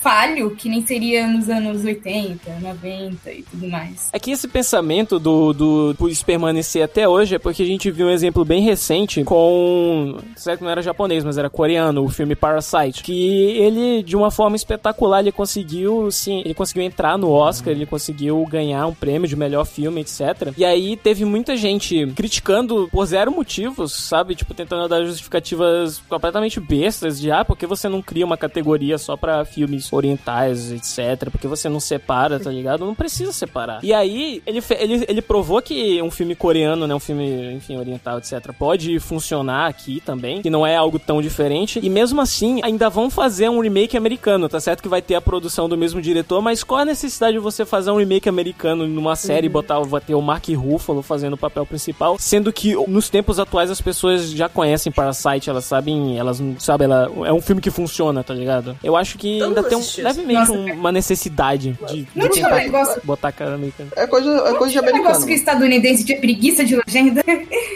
[0.00, 4.08] falho que nem seria nos anos 80, 90 e tudo mais.
[4.12, 8.10] É que esse pensamento do, do permanecer até hoje é porque a gente viu um
[8.10, 10.18] exemplo bem recente com.
[10.36, 13.02] Certo que não era japonês, mas era coreano, o filme Parasite.
[13.02, 17.86] Que ele, de uma forma espetacular, ele conseguiu, sim, ele conseguiu entrar no Oscar, ele
[17.86, 20.52] conseguiu ganhar um prêmio de melhor filme, etc.
[20.56, 24.34] E aí teve muita gente criticando por zero motivos, sabe?
[24.34, 28.59] Tipo, tentando dar justificativas completamente bestas de ah, por que você não cria uma categoria
[28.60, 31.30] categoria só para filmes orientais, etc.
[31.30, 32.84] Porque você não separa, tá ligado?
[32.84, 33.80] Não precisa separar.
[33.82, 36.94] E aí, ele, ele, ele provou que um filme coreano, né?
[36.94, 38.52] Um filme, enfim, oriental, etc.
[38.56, 41.80] Pode funcionar aqui também, que não é algo tão diferente.
[41.82, 44.82] E mesmo assim, ainda vão fazer um remake americano, tá certo?
[44.82, 47.90] Que vai ter a produção do mesmo diretor, mas qual a necessidade de você fazer
[47.90, 49.52] um remake americano numa série e uhum.
[49.52, 53.70] botar, vai ter o Mark Ruffalo fazendo o papel principal, sendo que nos tempos atuais
[53.70, 58.22] as pessoas já conhecem Parasite, elas sabem, elas sabem, ela é um filme que funciona,
[58.22, 58.49] tá ligado?
[58.58, 58.76] Ligado?
[58.82, 63.00] Eu acho que Todo ainda tem um, levemente Nossa, uma necessidade de, de tentar negócio...
[63.04, 63.90] botar a cara americana.
[63.96, 65.04] É coisa, é coisa de americano.
[65.04, 67.22] negócio que o estadunidense tinha preguiça de legenda.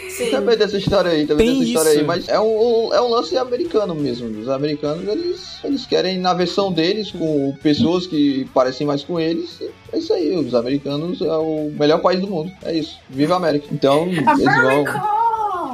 [0.09, 0.31] Sim.
[0.31, 1.99] Também dessa história aí, também tem dessa história isso.
[1.99, 2.05] aí.
[2.05, 4.27] Mas é um, é um lance americano mesmo.
[4.39, 9.61] Os americanos, eles, eles querem na versão deles, com pessoas que parecem mais com eles.
[9.91, 12.51] É isso aí, os americanos é o melhor país do mundo.
[12.63, 12.97] É isso.
[13.09, 13.67] Viva a América.
[13.71, 14.31] Então, America!
[14.31, 15.14] eles vão.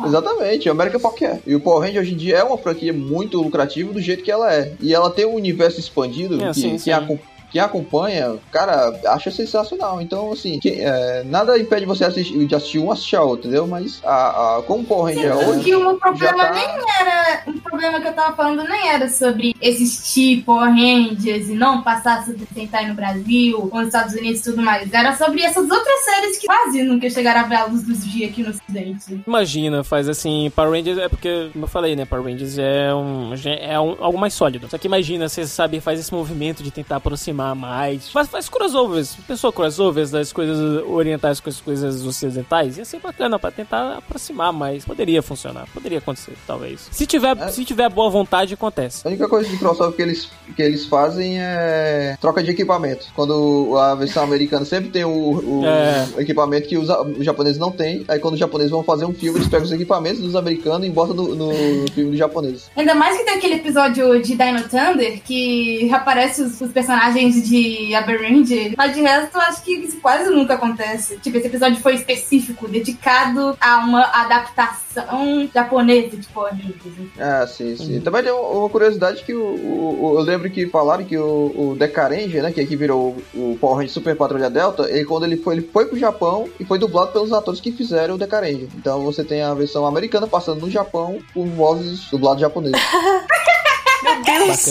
[0.06, 1.42] Exatamente, a American Pop quer.
[1.46, 4.32] E o Power Ranger hoje em dia é uma franquia muito lucrativa do jeito que
[4.32, 4.74] ela é.
[4.80, 6.92] E ela tem um universo expandido é, que, sim, que sim
[7.52, 10.02] quem acompanha, cara, acha sensacional.
[10.02, 13.68] Então, assim, que, é, nada impede você assistir, de assistir um assistir a outro, entendeu?
[13.68, 15.76] Mas a, a, como Power Ranger Sim, hoje.
[15.76, 16.54] o meu problema tá...
[16.54, 16.66] nem
[17.00, 17.44] era.
[17.48, 22.24] O problema que eu tava falando nem era sobre existir Power Rangers e não passar
[22.26, 24.92] Super Sentai no Brasil, ou nos Estados Unidos e tudo mais.
[24.94, 28.32] Era sobre essas outras séries que quase nunca chegaram a ver a luz dos dias
[28.32, 29.22] aqui no Ocidente.
[29.28, 32.06] Imagina, faz assim, Power Rangers é porque, como eu falei, né?
[32.06, 33.34] Power Rangers é um.
[33.46, 34.70] é um, algo mais sólido.
[34.70, 38.10] Só que imagina, você sabe, faz esse movimento de tentar aproximar aproximar mais.
[38.10, 39.16] Faz, faz crossovers.
[39.28, 42.78] Pensou crossovers das coisas orientais com as coisas ocidentais?
[42.78, 44.86] Ia ser bacana pra tentar aproximar mais.
[44.86, 45.68] Poderia funcionar.
[45.74, 46.88] Poderia acontecer, talvez.
[46.92, 47.48] Se tiver, é.
[47.50, 49.06] se tiver boa vontade, acontece.
[49.06, 53.08] A única coisa de crossover que eles, que eles fazem é troca de equipamento.
[53.16, 56.22] Quando a versão americana sempre tem o, o é.
[56.22, 58.06] equipamento que os, os, japoneses não têm.
[58.08, 60.90] Aí quando os japoneses vão fazer um filme, eles pegam os equipamentos dos americanos e
[60.90, 61.52] botam no, no
[61.92, 62.70] filme dos japoneses.
[62.76, 67.94] Ainda mais que tem aquele episódio de Dino Thunder que aparece os, os personagens de
[67.94, 71.18] Aberrand, mas de resto eu acho que isso quase nunca acontece.
[71.18, 76.54] Tipo, esse episódio foi específico, dedicado a uma adaptação japonesa de Power
[77.20, 77.96] Ah, sim, sim.
[77.96, 78.02] Uhum.
[78.02, 82.42] Também tem uma curiosidade que o, o, eu lembro que falaram que o, o Decarange,
[82.42, 85.56] né, que aqui virou o, o Power Ranger Super Patrulha Delta, ele quando ele foi,
[85.56, 88.68] ele foi pro Japão e foi dublado pelos atores que fizeram o Decarange.
[88.76, 92.82] Então você tem a versão americana passando no Japão com vozes dubladas japonesas.
[94.04, 94.68] Meu Deus!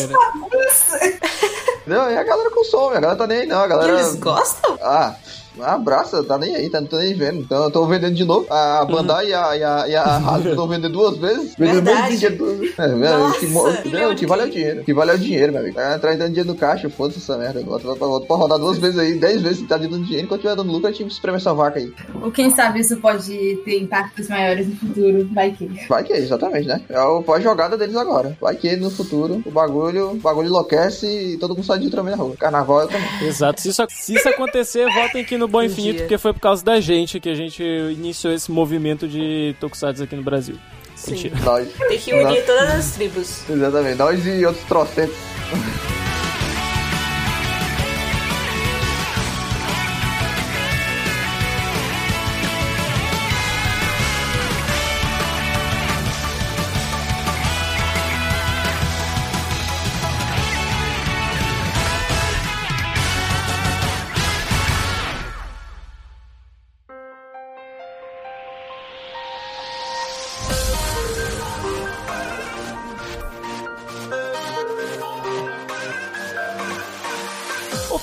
[1.87, 3.93] Não, e a galera consome, a galera tá nem aí não, a galera...
[3.93, 4.79] Eles gostam?
[4.83, 5.15] Ah,
[5.63, 7.41] Abraça, tá nem aí, tá, não tô nem vendo.
[7.41, 8.47] Então eu tô vendendo de novo.
[8.51, 11.55] A Bandai e a, e a, e a Hasbro estão vendendo duas vezes.
[11.57, 12.79] Vendendo mesmo dinheiro duas vezes.
[12.79, 14.81] É, Nossa, que, não, que vale é o dinheiro.
[14.81, 15.77] O que vale é o dinheiro, meu amigo.
[15.77, 17.63] Tá trazendo dinheiro no caixa, foda-se essa merda.
[17.63, 20.25] Volta, volta pra rodar duas vezes aí, dez vezes tá dando dinheiro.
[20.25, 21.93] Enquanto tiver dando lucro, a gente espreme essa vaca aí.
[22.23, 25.29] Ou quem sabe isso pode ter impactos maiores no futuro.
[25.33, 25.69] Vai que.
[25.89, 26.81] Vai que exatamente, né?
[26.89, 28.37] É o pós-jogada deles agora.
[28.41, 32.11] Vai que no futuro o bagulho, o bagulho enlouquece e todo mundo sai de Ultraman
[32.11, 32.37] na rua.
[32.37, 33.29] Carnaval é também.
[33.29, 33.61] Exato.
[33.61, 36.03] Se isso, se isso acontecer, votem aqui no Bom Infinito, dia.
[36.03, 40.17] porque foi por causa da gente que a gente iniciou esse movimento de Tokusatsu aqui
[40.17, 40.57] no Brasil.
[40.95, 41.13] Sim.
[41.13, 41.37] Mentira.
[41.45, 41.69] Nós.
[41.89, 43.49] Tem que unir todas as tribos.
[43.49, 43.97] Exatamente.
[43.97, 45.17] Nós e outros trocentos.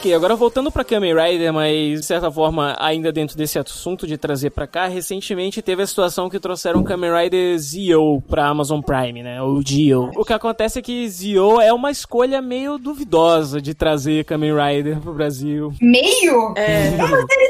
[0.07, 4.17] Ok, agora voltando pra Kamen Rider, mas de certa forma ainda dentro desse assunto de
[4.17, 9.21] trazer pra cá, recentemente teve a situação que trouxeram Kamen Rider Zio pra Amazon Prime,
[9.21, 9.41] né?
[9.41, 10.09] O Dio.
[10.15, 15.01] O que acontece é que Zio é uma escolha meio duvidosa de trazer Kamen Rider
[15.01, 15.73] pro Brasil.
[15.81, 16.53] Meio?
[16.55, 16.87] É.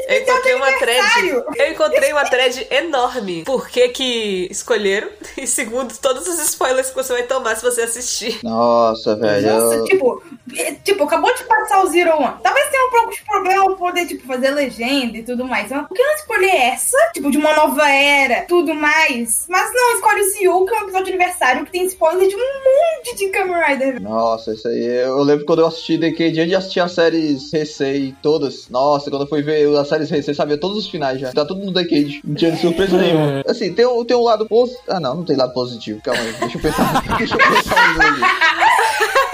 [0.08, 1.44] Eu encontrei uma thread.
[1.58, 3.44] Eu encontrei uma thread enorme.
[3.44, 5.08] Por que que escolheram?
[5.36, 8.40] E segundo, todos os spoilers que você vai tomar se você assistir.
[8.42, 9.48] Nossa, velho.
[9.48, 10.22] Nossa, tipo,
[10.56, 12.34] é, tipo, acabou de passar o Zero One.
[12.48, 15.70] Talvez tenha um pouco de problema poder, tipo, fazer legenda e tudo mais.
[15.70, 16.96] Mas por que não escolher essa?
[17.12, 19.44] Tipo, de uma nova era, tudo mais.
[19.50, 22.34] Mas não, escolhe o Zio, que é um episódio de aniversário que tem spoiler de
[22.34, 24.00] um monte de Kamen Rider.
[24.00, 24.82] Nossa, isso aí.
[24.82, 28.66] Eu lembro quando eu assisti Decade, antes de assistir as séries Recei, todas.
[28.70, 31.30] Nossa, quando eu fui ver as séries Recei, sabia todos os finais já.
[31.30, 32.22] Tá tudo no Decade.
[32.24, 33.42] Não tinha surpresa nenhuma.
[33.46, 34.84] Assim, tem um, tem um lado positivo.
[34.88, 36.00] Ah, não, não tem lado positivo.
[36.02, 36.32] Calma aí.
[36.32, 37.04] Deixa eu pensar.
[37.18, 39.27] Deixa eu pensar.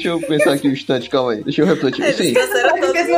[0.00, 1.44] Deixa eu pensar aqui um instante, calma aí.
[1.44, 2.02] Deixa eu refletir.
[2.02, 3.08] Eles Sim, trouxeram Ele todos fez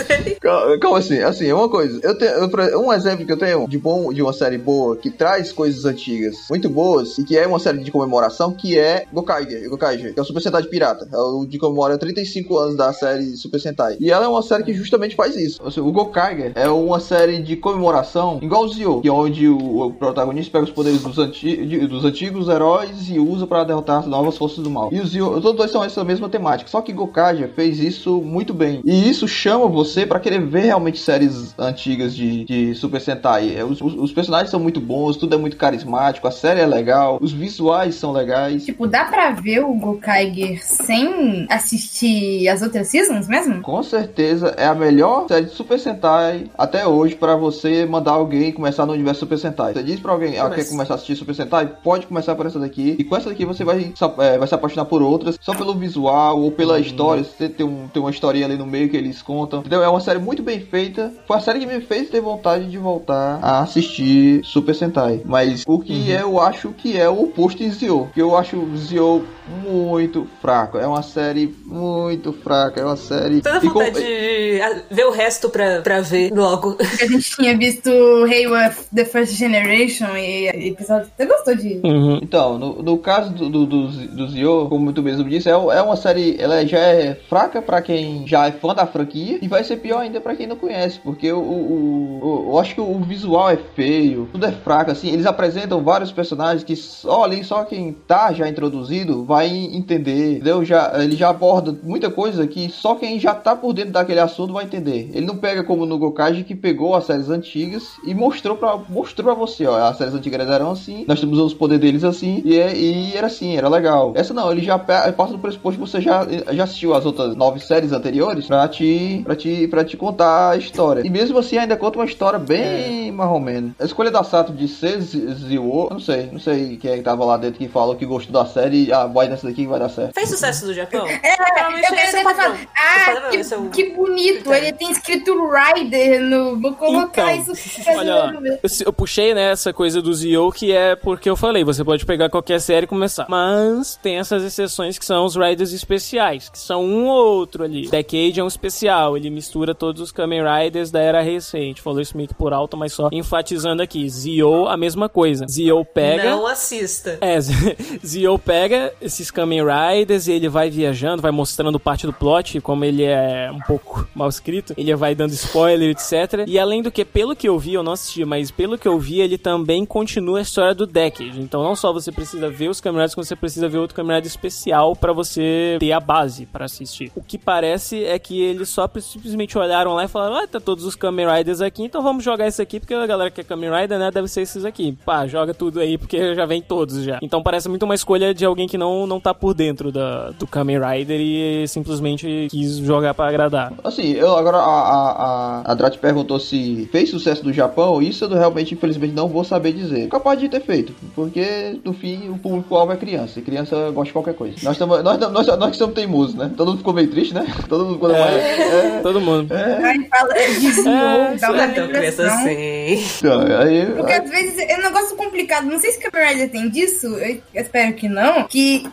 [0.00, 1.18] os calma, calma assim.
[1.18, 2.00] Assim, é uma coisa.
[2.02, 5.10] Eu tenho, eu, um exemplo que eu tenho de bom de uma série boa que
[5.10, 9.68] traz coisas antigas muito boas e que é uma série de comemoração que é Gokaiger,
[9.68, 11.08] Gokaiger, que é o Super Sentai de Pirata.
[11.12, 13.96] É o de comemora 35 anos da série Super Sentai.
[14.00, 15.60] E ela é uma série que justamente faz isso.
[15.64, 19.82] Assim, o Gokaiger é uma série de comemoração igual o Zio, que é onde o,
[19.86, 24.00] o protagonista pega os poderes dos, anti, de- dos antigos heróis e usa para derrotar
[24.00, 24.88] as novas forças do mal.
[24.92, 26.70] E o Zio, todos dois são essa mesma temática.
[26.70, 28.80] Só que Gokaiger fez isso muito bem.
[28.84, 33.56] E isso chama você para querer ver realmente séries antigas de, de Super Sentai.
[33.56, 36.66] É, Os, os- os personagens são muito bons, tudo é muito carismático, a série é
[36.66, 38.64] legal, os visuais são legais.
[38.64, 43.60] Tipo, dá pra ver o Gokaiger sem assistir as outras seasons mesmo?
[43.62, 48.52] Com certeza é a melhor série de Super Sentai até hoje para você mandar alguém
[48.52, 49.72] começar no universo Super Sentai.
[49.74, 51.66] Você diz pra alguém, ah, quer começar a assistir Super Sentai?
[51.82, 52.96] Pode começar por essa daqui.
[52.98, 55.74] E com essa daqui você vai, se- é, vai se apaixonar por outras, só pelo
[55.74, 57.22] visual ou pela história.
[57.24, 59.60] Você tem, um, tem uma historinha ali no meio que eles contam.
[59.60, 59.77] Entendeu?
[59.82, 61.12] É uma série muito bem feita.
[61.26, 65.20] Foi a série que me fez ter vontade de voltar a assistir Super Sentai.
[65.24, 68.08] Mas o que eu acho que é o oposto de Zio.
[68.14, 69.24] Que eu acho o Zio
[69.64, 70.78] muito fraco.
[70.78, 72.80] É uma série muito fraca.
[72.80, 73.40] É uma série.
[73.40, 74.60] Toda E com- vontade de
[74.90, 76.74] ver o resto pra, pra ver logo.
[76.74, 77.90] Porque a gente tinha visto
[78.24, 81.10] Hayworth The First Generation e episódio.
[81.16, 81.80] Você gostou de.
[81.84, 82.18] Uhum.
[82.22, 85.82] Então, no, no caso do, do, do, do Zio, como tu mesmo disse, é, é
[85.82, 89.64] uma série, ela já é fraca pra quem já é fã da franquia e vai
[89.68, 92.98] ser pior ainda pra quem não conhece, porque o, o, o- eu acho que o
[93.00, 97.64] visual é feio, tudo é fraco, assim, eles apresentam vários personagens que só ali, só
[97.64, 100.64] quem tá já introduzido vai entender, entendeu?
[100.64, 104.52] Já, ele já aborda muita coisa que só quem já tá por dentro daquele assunto
[104.52, 105.10] vai entender.
[105.14, 109.24] Ele não pega como no Gokage que pegou as séries antigas e mostrou pra, mostrou
[109.26, 112.58] pra você, ó, as séries antigas eram assim, nós temos os poderes deles assim, e,
[112.58, 114.12] é- e era assim, era legal.
[114.14, 117.60] Essa não, ele já passa do pressuposto que você já, já assistiu as outras nove
[117.60, 121.02] séries anteriores pra te, pra, te, pra te contar a história.
[121.06, 123.72] E mesmo assim ainda conta uma história bem mais ou menos.
[123.78, 126.96] A escolha da Sato de ser Z- Zio, eu não sei, não sei quem é
[126.98, 129.62] que tava lá dentro que falou que gostou da série e ah, vai nessa daqui
[129.62, 130.14] que vai dar certo.
[130.14, 131.06] Fez sucesso do Japão?
[131.06, 132.58] É, eu quero é falar.
[132.76, 134.52] Ah, esse é o- que, que bonito!
[134.52, 136.60] Ele tem escrito Rider no.
[136.60, 137.80] Vou colocar Então, isso.
[137.96, 141.64] Olha lá, eu, eu puxei né, essa coisa do Zio que é porque eu falei,
[141.64, 143.26] você pode pegar qualquer série e começar.
[143.28, 147.88] Mas tem essas exceções que são os Riders especiais, que são um ou outro ali.
[147.88, 151.80] Decade é um especial, ele mistura todos os Kamen Riders da era recente.
[151.80, 154.08] Falou isso meio que por alto, mas só enfatizando aqui.
[154.10, 155.46] Zio, a mesma coisa.
[155.48, 156.30] Zio pega.
[156.30, 157.18] Não assista.
[157.20, 157.38] É,
[158.04, 162.84] Zio pega esses Kamen Riders e ele vai viajando, vai mostrando parte do plot, como
[162.84, 166.44] ele é um pouco mal escrito, ele vai dando spoiler, etc.
[166.46, 168.98] E além do que, pelo que eu vi, eu não assisti, mas pelo que eu
[168.98, 171.40] vi, ele também continua a história do Decade.
[171.40, 174.16] Então não só você precisa ver os Kamen Riders, como você precisa ver outro Kamen
[174.16, 177.12] Rider especial para você ter a base para assistir.
[177.14, 178.88] O que parece é que eles só
[179.28, 182.46] simplesmente olharam lá e falaram: Ah, tá todos os Kamen Riders aqui, então vamos jogar
[182.46, 184.96] esse aqui, porque a galera que é Kamen Rider, né, deve ser esses aqui.
[185.04, 187.18] Pá, joga tudo aí, porque já vem todos já.
[187.22, 190.46] Então parece muito uma escolha de alguém que não, não tá por dentro da, do
[190.46, 193.72] Kamen Rider e simplesmente quis jogar para agradar.
[193.84, 198.30] Assim, eu agora a, a, a, Drat perguntou se fez sucesso no Japão, isso eu
[198.30, 200.08] realmente, infelizmente, não vou saber dizer.
[200.08, 204.12] Capaz de ter feito, porque no fim o público-alvo é criança, e criança gosta de
[204.12, 204.56] qualquer coisa.
[204.62, 206.50] Nós estamos nós, nós, nós, nós somos teimosos, né?
[206.56, 207.46] Todo mundo ficou meio triste, né?
[207.68, 208.18] Todo mundo quando É.
[208.18, 209.52] é, é, Todo mundo.
[209.54, 212.38] Aí fala, desviou, É, dá uma é tão criança depressão.
[212.38, 213.04] assim.
[213.18, 215.66] então, aí, Porque às vezes é um negócio complicado.
[215.66, 218.44] Não sei se Rider tem disso, eu espero que não.
[218.44, 218.86] Que,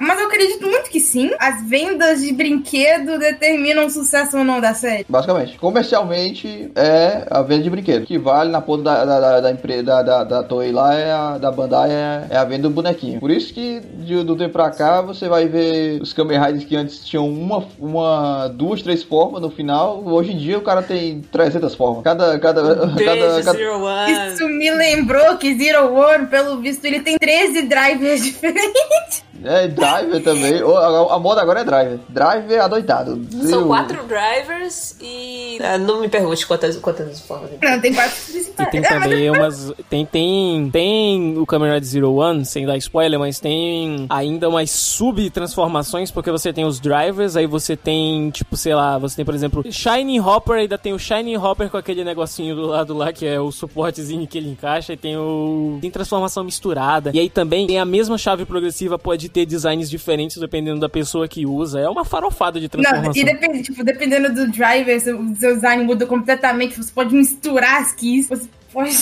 [0.00, 1.30] mas eu acredito muito que sim.
[1.38, 5.06] As vendas de brinquedo determinam o sucesso ou não da série.
[5.08, 5.58] Basicamente.
[5.58, 8.04] Comercialmente é a venda de brinquedo.
[8.04, 11.12] Que vale na ponta da, da, da, da empresa da, da, da Toei lá, é
[11.12, 13.20] a, da Bandai, é, é a venda do bonequinho.
[13.20, 16.76] Por isso que de, do tempo pra cá você vai ver os Kamen Riders que
[16.76, 19.71] antes tinham uma, uma, duas, três formas no final.
[19.80, 22.04] Hoje em dia o cara tem 300 formas.
[22.04, 22.38] Cada.
[22.38, 24.12] cada, cada, Beijo, cada Zero One.
[24.12, 29.24] Isso me lembrou que Zero One, pelo visto, ele tem 13 drivers diferentes.
[29.44, 30.60] É, driver também.
[30.60, 31.98] A, a moda agora é driver.
[32.08, 33.20] Driver adoitado.
[33.48, 35.58] São quatro drivers e.
[35.62, 37.50] Ah, não me pergunte quantas, quantas formas.
[37.62, 38.16] Não, tem quatro
[38.58, 39.72] E tem também umas.
[39.88, 44.70] Tem, tem, tem o Kamen Rider Zero One, sem dar spoiler, mas tem ainda umas
[44.70, 49.34] sub-transformações, porque você tem os drivers, aí você tem, tipo, sei lá, você tem, por
[49.34, 53.26] exemplo, Shining Hopper, ainda tem o Shining Hopper com aquele negocinho do lado lá, que
[53.26, 55.78] é o suportezinho que ele encaixa, e tem o.
[55.80, 57.10] Tem transformação misturada.
[57.14, 61.26] E aí também tem a mesma chave progressiva, pode ter designs diferentes dependendo da pessoa
[61.26, 61.80] que usa.
[61.80, 63.12] É uma farofada de Não, transformação.
[63.20, 66.76] e depende, tipo, dependendo do driver, seu, seu design muda completamente.
[66.76, 68.92] Você pode misturar as keys, você pode.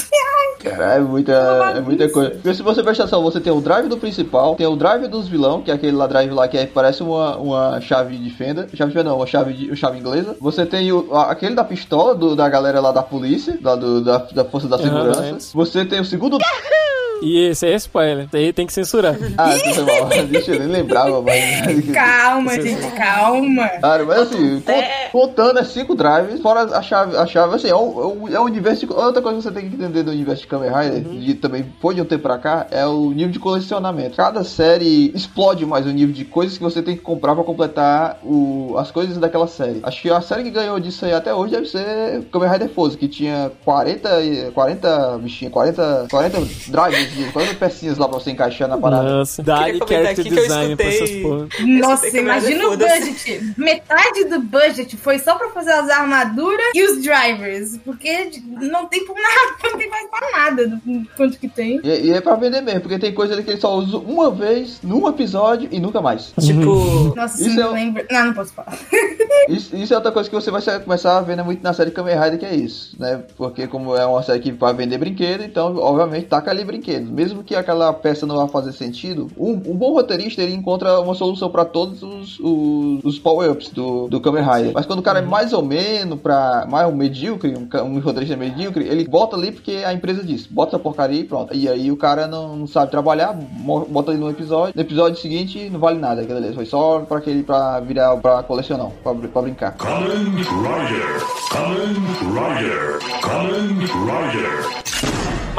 [0.62, 1.32] Cara, é muita,
[1.76, 2.30] é muita coisa.
[2.32, 5.26] Porque se você prestar atenção, você tem o drive do principal, tem o drive dos
[5.26, 8.68] vilão, que é aquele lá drive lá que é, parece uma, uma chave de fenda.
[8.74, 10.36] Chave de fenda não, uma chave, de, uma chave inglesa.
[10.40, 14.18] Você tem o, aquele da pistola, do, da galera lá da polícia, lá do, da,
[14.18, 15.24] da força da segurança.
[15.24, 15.36] é.
[15.54, 16.36] Você tem o segundo.
[17.22, 18.28] E esse é spoiler.
[18.30, 19.16] Daí tem que censurar.
[19.38, 20.08] Ah, isso foi mal.
[20.28, 21.90] Deixa eu nem lembrava, mas.
[21.92, 23.68] Calma, gente, calma.
[23.80, 25.08] Cara, mas assim, con- É.
[25.10, 28.86] contando é cinco drives, fora a chave, a chave assim, é um, é um universo.
[28.86, 31.64] de- outra coisa que você tem que entender do universo de Kamen Rider, de também
[31.80, 34.16] foi de um tempo pra cá, é o nível de colecionamento.
[34.16, 38.18] Cada série explode mais o nível de coisas que você tem que comprar pra completar
[38.22, 39.80] o, as coisas daquela série.
[39.82, 42.96] Acho que a série que ganhou disso aí até hoje deve ser Kamen Rider Force,
[42.96, 48.30] que tinha 40, e- 40 bichinhos, 40, 40 drives, de- 40 pecinhas lá pra você
[48.30, 49.08] encaixar na parada.
[49.18, 51.48] Nossa, dá-lhe character design pra essas porra.
[51.66, 53.54] Nossa, imagina o budget.
[53.56, 57.78] Metade do budget foi só pra fazer as armaduras e os drivers.
[57.84, 61.80] Porque não tem por nada, não tem mais pra nada do quanto que tem.
[61.84, 64.80] E, e é pra vender mesmo, porque tem coisa que ele só usa uma vez,
[64.82, 66.32] num episódio e nunca mais.
[66.40, 67.14] Tipo.
[67.16, 68.04] Nossa, Isso é não um- lembro.
[68.10, 68.76] Não, não posso falar.
[69.48, 71.90] Isso, isso é outra coisa que você vai começar a ver né, muito na série
[71.90, 73.22] Kamen Rider, que é isso, né?
[73.36, 76.99] Porque como é uma série que vai vender brinquedo, então, obviamente, taca ali brinquedos.
[77.08, 81.14] Mesmo que aquela peça não vá fazer sentido, um, um bom roteirista, ele encontra uma
[81.14, 84.72] solução pra todos os, os, os power-ups do, do Kamen Rider.
[84.74, 88.36] Mas quando o cara é mais ou menos, pra, mais um medíocre, um, um roteirista
[88.36, 91.54] medíocre, ele bota ali porque a empresa diz, bota essa porcaria e pronto.
[91.54, 93.32] E aí o cara não, não sabe trabalhar,
[93.88, 96.54] bota ali no episódio, no episódio seguinte não vale nada, aquilo ali.
[96.54, 99.76] Foi só pra aquele, pra virar, pra colecionar, pra brincar.
[99.76, 101.20] Kamen Rider.
[101.50, 101.94] Kamen
[102.34, 102.98] Rider.
[103.20, 105.09] Kamen Rider.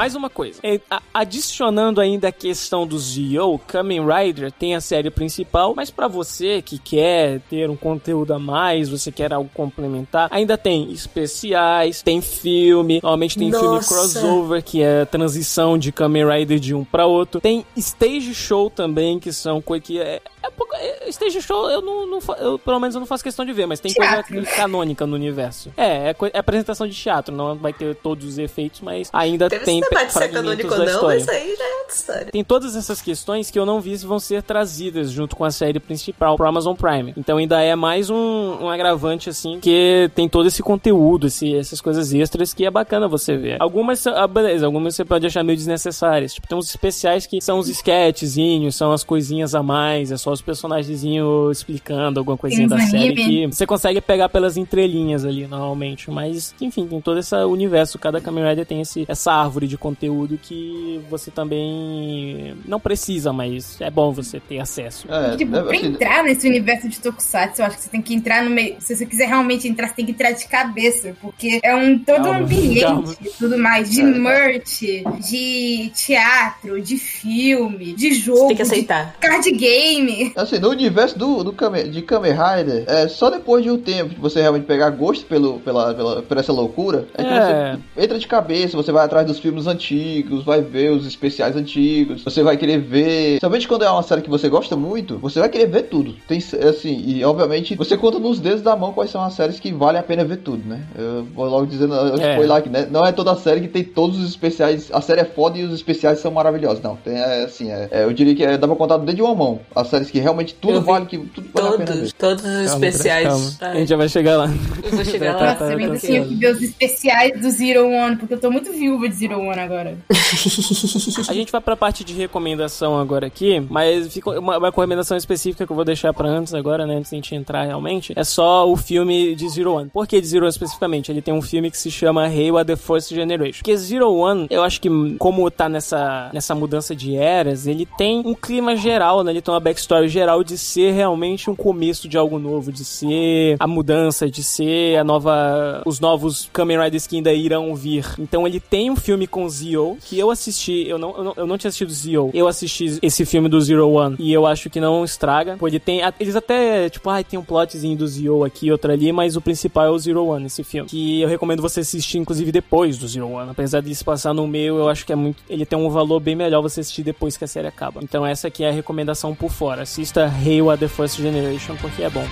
[0.02, 0.60] Mais uma coisa.
[0.64, 0.82] É,
[1.14, 6.60] adicionando ainda a questão do Zio, Kamen Rider tem a série principal, mas pra você
[6.60, 12.20] que quer ter um conteúdo a mais, você quer algo complementar, ainda tem especiais, tem
[12.20, 13.94] filme, normalmente tem filme Nossa.
[13.94, 17.40] crossover, que é a transição de Kamen Rider de um pra outro.
[17.40, 21.82] Tem stage show também, que são coisas que é, é pouco- é- stage show eu
[21.82, 24.56] não, não eu, pelo menos eu não faço questão de ver, mas tem coisa Teatro.
[24.56, 25.72] canônica no universo.
[25.78, 29.66] É, é, é apresentação de teatro, não vai ter todos os efeitos, mas ainda Teve
[29.66, 31.20] tem fragmentos canônico ou da não, história.
[31.20, 32.26] mas aí já é outra história.
[32.32, 35.52] Tem todas essas questões que eu não vi se vão ser trazidas junto com a
[35.52, 37.14] série principal pro Amazon Prime.
[37.18, 38.16] Então ainda é mais um,
[38.62, 43.08] um agravante, assim, que tem todo esse conteúdo, esse, essas coisas extras que é bacana
[43.08, 43.62] você ver.
[43.62, 46.34] Algumas, são- ah, beleza, algumas você pode achar meio desnecessárias.
[46.34, 47.68] Tipo, tem uns especiais que são os
[48.06, 53.14] sketchzinhos, são as coisinhas a mais, é só os personagemzinho explicando alguma coisinha da série
[53.16, 56.10] que você consegue pegar pelas entrelinhas ali, normalmente.
[56.10, 58.00] Mas, enfim, tem todo esse universo.
[58.00, 63.80] Cada Kamen Rider tem esse, essa árvore de conteúdo que você também não precisa, mas
[63.82, 65.08] é bom você ter acesso.
[65.12, 68.02] É, Tipo, né, pra assim, entrar nesse universo de Tokusatsu, eu acho que você tem
[68.02, 68.76] que entrar no meio.
[68.80, 71.16] Se você quiser realmente entrar, você tem que entrar de cabeça.
[71.22, 73.16] Porque é um todo Calma, um ambiente calma.
[73.22, 73.90] e tudo mais.
[73.90, 74.20] De É, tá.
[74.20, 74.82] merch,
[75.22, 78.40] de teatro, de filme, de jogo.
[78.40, 79.16] Você tem que aceitar.
[79.20, 80.21] De card game.
[80.36, 84.16] Assim, no universo do, do Kamen, de Kamen Rider, é só depois de um tempo
[84.16, 87.78] que você realmente pegar gosto pelo, pela, pela, por essa loucura, é que É.
[87.96, 92.24] você entra de cabeça, você vai atrás dos filmes antigos, vai ver os especiais antigos,
[92.24, 93.40] você vai querer ver.
[93.40, 96.16] Somente quando é uma série que você gosta muito, você vai querer ver tudo.
[96.28, 99.72] Tem assim, e obviamente você conta nos dedos da mão quais são as séries que
[99.72, 100.82] vale a pena ver tudo, né?
[100.98, 102.36] Eu vou logo dizendo, eu É.
[102.36, 102.88] foi lá que né?
[102.90, 104.90] não é toda a série que tem todos os especiais.
[104.92, 106.82] A série é foda e os especiais são maravilhosos.
[106.84, 109.16] Não, tem é, assim, é, é, eu diria que é, dá pra contar do dedo
[109.16, 109.60] de uma mão.
[109.76, 112.12] As séries que realmente tudo Eu vale, que tudo vale a pena ver.
[112.14, 113.28] Todos, todos os Calma, especiais.
[113.28, 113.52] calma.
[113.62, 114.50] Ai, A gente já vai chegar lá.
[114.84, 115.56] eu vou chegar Tá, lá.
[115.56, 116.06] tá, Nossa, eu tá ainda certo.
[116.14, 119.40] tinha que ver os especiais do Zero One, porque eu tô muito viúva de Zero
[119.40, 119.98] One agora.
[121.30, 125.66] A gente vai pra parte de recomendação agora aqui, mas fica uma, uma recomendação específica
[125.66, 128.24] que eu vou deixar pra antes agora, né, antes de a gente entrar realmente, é
[128.24, 129.90] só o filme de Zero One.
[129.90, 131.12] Por que de Zero One especificamente?
[131.12, 133.60] Ele tem um filme que se chama Reiwa The First Generation.
[133.60, 138.22] Porque Zero One, eu acho que como tá nessa, nessa mudança de eras, ele tem
[138.26, 142.18] um clima geral, né, ele tem uma backstory geral de ser realmente um começo de
[142.18, 147.16] algo novo, de ser a mudança, de ser a nova, os novos Kamen Riders que
[147.16, 148.06] ainda irão vir.
[148.20, 151.48] Então ele tem um filme com Zio, que eu assisti, eu não, eu não, eu
[151.48, 154.80] não tinha assistido Zio, eu assisti esse filme do Zero One, e eu acho que
[154.80, 158.72] não estraga, pô, ele tem, eles até, tipo, ai, tem um plotzinho do Zio aqui,
[158.72, 161.82] outro ali, mas o principal é o Zero One, esse filme, que eu recomendo você
[161.82, 165.14] assistir, inclusive, depois do Zero One, apesar de se passar no meio, eu acho que
[165.14, 168.02] é muito, ele tem um valor bem melhor você assistir depois que a série acaba.
[168.04, 172.10] Então essa aqui é a recomendação por fora, assista Reiwa The First Generation, porque é
[172.10, 172.26] bom.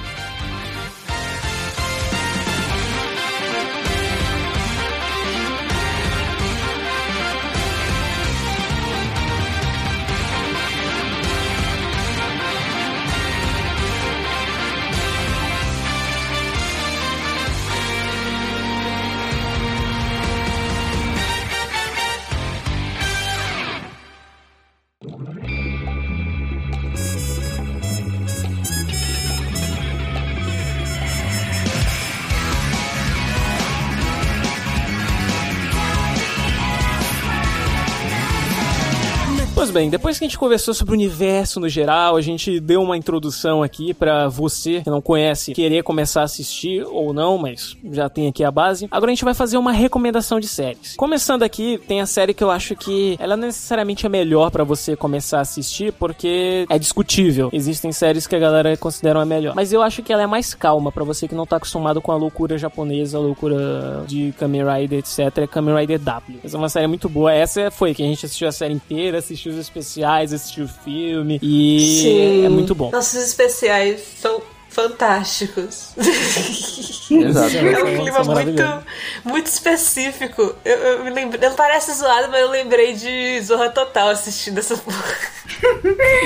[39.80, 42.98] Bem, depois que a gente conversou sobre o universo no geral, a gente deu uma
[42.98, 48.10] introdução aqui pra você que não conhece, querer começar a assistir ou não, mas já
[48.10, 48.90] tem aqui a base.
[48.92, 50.96] Agora a gente vai fazer uma recomendação de séries.
[50.98, 54.66] Começando aqui, tem a série que eu acho que ela não necessariamente é melhor pra
[54.66, 57.50] você começar a assistir, porque é discutível.
[57.54, 60.54] Existem séries que a galera considera a melhor, mas eu acho que ela é mais
[60.54, 64.64] calma pra você que não tá acostumado com a loucura japonesa, a loucura de Kamen
[64.66, 65.38] Rider, etc.
[65.38, 66.40] É Kamen Rider W.
[66.44, 67.32] Essa é uma série muito boa.
[67.32, 71.40] Essa foi que a gente assistiu a série inteira, assistiu os especiais, assistiu o filme
[71.42, 72.92] e é muito bom.
[72.92, 75.94] Nossos especiais são fantásticos.
[77.10, 77.58] Exato.
[77.58, 78.86] É um clima muito,
[79.24, 80.56] muito específico.
[80.64, 84.78] Eu, eu me lembrei, não parece zoado, mas eu lembrei de Zorra Total assistindo essa
[84.78, 85.04] porra.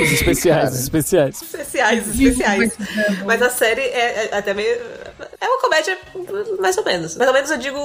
[0.02, 1.42] Os especiais, os especiais.
[1.42, 2.74] Especiais, especiais.
[3.26, 4.78] Mas a série é, é até meio.
[5.40, 5.98] É uma comédia,
[6.60, 7.16] mais ou menos.
[7.16, 7.78] Mais ou menos eu digo,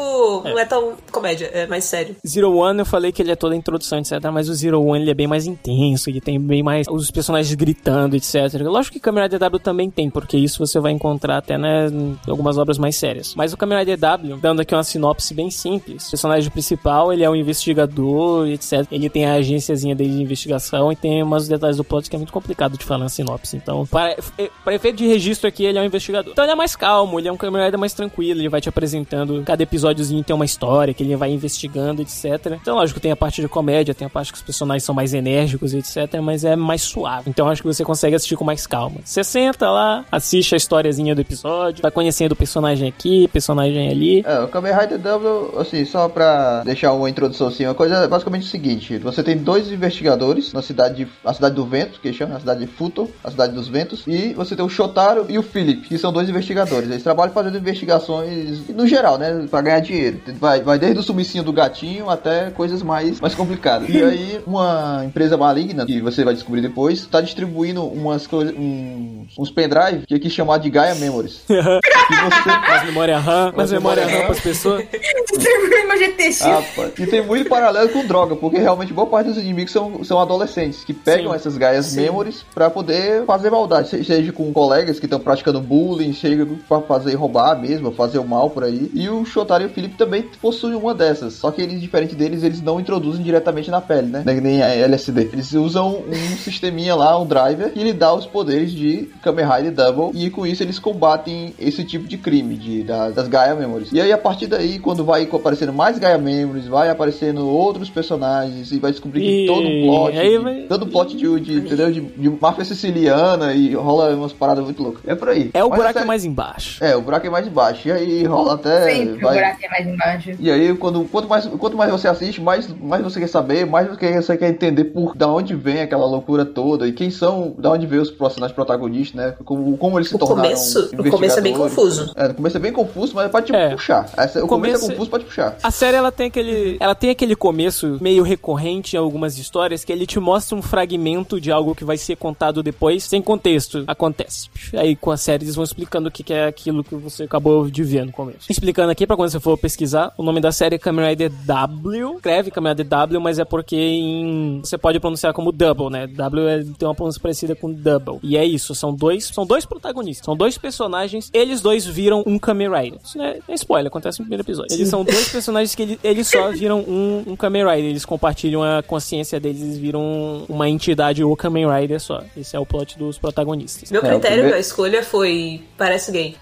[0.45, 2.17] não é tão comédia, é mais sério.
[2.27, 4.13] Zero One eu falei que ele é toda a introdução, etc.
[4.33, 7.55] Mas o Zero One ele é bem mais intenso, ele tem bem mais os personagens
[7.55, 8.61] gritando, etc.
[8.63, 12.19] Lógico que Kamen Rider W também tem, porque isso você vai encontrar até né, em
[12.29, 13.35] algumas obras mais sérias.
[13.35, 16.07] Mas o Kamen Rider W, dando aqui uma sinopse bem simples.
[16.09, 18.87] O personagem principal, ele é um investigador, etc.
[18.91, 22.19] Ele tem a agênciazinha dele de investigação e tem umas detalhes do plot que é
[22.19, 23.57] muito complicado de falar na sinopse.
[23.57, 24.17] Então, para,
[24.65, 26.33] para efeito de registro aqui, ele é um investigador.
[26.33, 29.43] Então ele é mais calmo, ele é um Rider mais tranquilo, ele vai te apresentando,
[29.45, 32.59] cada episódiozinho tem uma história que ele vai investigando, etc.
[32.61, 35.15] Então, lógico, tem a parte de comédia, tem a parte que os personagens são mais
[35.15, 37.29] enérgicos, etc, mas é mais suave.
[37.29, 39.01] Então, acho que você consegue assistir com mais calma.
[39.05, 44.23] Você senta lá, assiste a historiazinha do episódio, vai conhecendo o personagem aqui, personagem ali.
[44.27, 48.09] É, o Kamen Rider W, assim, só pra deixar uma introdução assim, uma coisa é
[48.09, 52.13] basicamente o seguinte: você tem dois investigadores na cidade, de, a cidade do vento, que
[52.13, 55.39] chama, a cidade de Futo, a cidade dos ventos, e você tem o Shotaro e
[55.39, 56.89] o Philip, que são dois investigadores.
[56.89, 59.47] Eles trabalham trabalho fazendo investigações no geral, né?
[59.51, 60.21] Pra ganhar dinheiro.
[60.39, 63.89] Vai, vai desde o sumicinho do gatinho até coisas mais, mais complicadas.
[63.89, 69.37] E aí, uma empresa maligna, que você vai descobrir depois, tá distribuindo umas coisas, uns,
[69.37, 71.41] uns pendrive que aqui chamado de Gaia Memories.
[71.47, 72.49] que você.
[72.49, 74.85] Mais memória RAM, mais memória RAM pras pessoas.
[75.29, 76.43] Distribuindo GTX.
[76.43, 76.89] Ah, pá.
[76.99, 80.85] e tem muito paralelo com droga, porque realmente boa parte dos inimigos são, são adolescentes
[80.85, 81.37] que pegam Sim.
[81.37, 86.13] essas Gaias Memories pra poder fazer maldade, se- seja com colegas que estão praticando bullying,
[86.13, 88.91] seja pra fazer roubar mesmo, fazer o mal por aí.
[88.95, 92.43] E o Shotaro e o Felipe também possuem uma dessas, só que eles, diferente deles,
[92.43, 94.23] eles não introduzem diretamente na pele, né?
[94.25, 95.31] Nem a LSD.
[95.33, 99.73] Eles usam um sisteminha lá, um driver, que lhe dá os poderes de Kamen Rider
[99.73, 103.93] Double, e com isso eles combatem esse tipo de crime de, da- das Gaia Memories.
[103.93, 108.71] E aí, a partir daí, quando vai aparecendo mais Gaia Memories, vai aparecendo outros personagens,
[108.73, 111.55] e vai descobrir que E todo um plot, aí vai- todo um plot de, de,
[111.55, 111.91] entendeu?
[111.93, 115.03] de, de máfia siciliana, e rola umas paradas muito loucas.
[115.07, 115.51] É por aí.
[115.55, 116.83] É o Mas buraco série- mais embaixo.
[116.85, 117.89] É, o buraco é mais embaixo.
[117.89, 118.93] E aí rola até.
[118.95, 120.31] Sempre o vai- buraco é mais embaixo.
[120.39, 123.89] e aí, quando, quanto, mais, quanto mais você assiste, mais, mais você quer saber, mais
[123.89, 127.87] você quer entender por da onde vem aquela loucura toda e quem são, da onde
[127.87, 129.35] vem os personagens protagonistas, né?
[129.45, 130.43] Como, como eles se O tornaram.
[130.43, 132.13] começo- o começo é bem confuso.
[132.17, 133.71] É, no começo é bem confuso, mas pode te É.
[133.71, 134.09] puxar.
[134.17, 135.57] Essa- o, O começo, começo- é confuso, pode puxar.
[135.63, 139.93] A série ela tem aquele, ela tem aquele começo meio recorrente em algumas histórias que
[139.93, 143.85] ele te mostra um fragmento de algo que vai ser contado depois sem contexto.
[143.87, 144.49] Acontece.
[144.75, 147.69] Aí com a série eles vão explicando o que que é aquilo que você acabou
[147.71, 148.51] de ver no começo.
[148.51, 152.17] Explicando aqui pra quando você for pesquisar, o nome da série é Kamen Rider W.
[152.17, 156.07] Escreve Kamen Rider W, mas é porque em você pode pronunciar como double, né?
[156.07, 158.19] W é- tem uma pronúncia parecida com double.
[158.23, 162.39] E é isso, são dois, são dois protagonistas, são dois personagens, eles dois viram um
[162.39, 163.01] Kamen Rider.
[163.05, 164.75] Isso não é, é spoiler, acontece no primeiro episódio.
[164.75, 168.63] Eles são dois personagens que ele- eles só viram um, um Kamen Rider, eles compartilham
[168.63, 172.23] a consciência deles, eles viram uma entidade ou Kamen Rider só.
[172.37, 173.91] Esse é o plot dos protagonistas.
[173.91, 175.63] Meu É, critério primeiro- pra escolha foi.
[175.77, 176.37] Parece gay.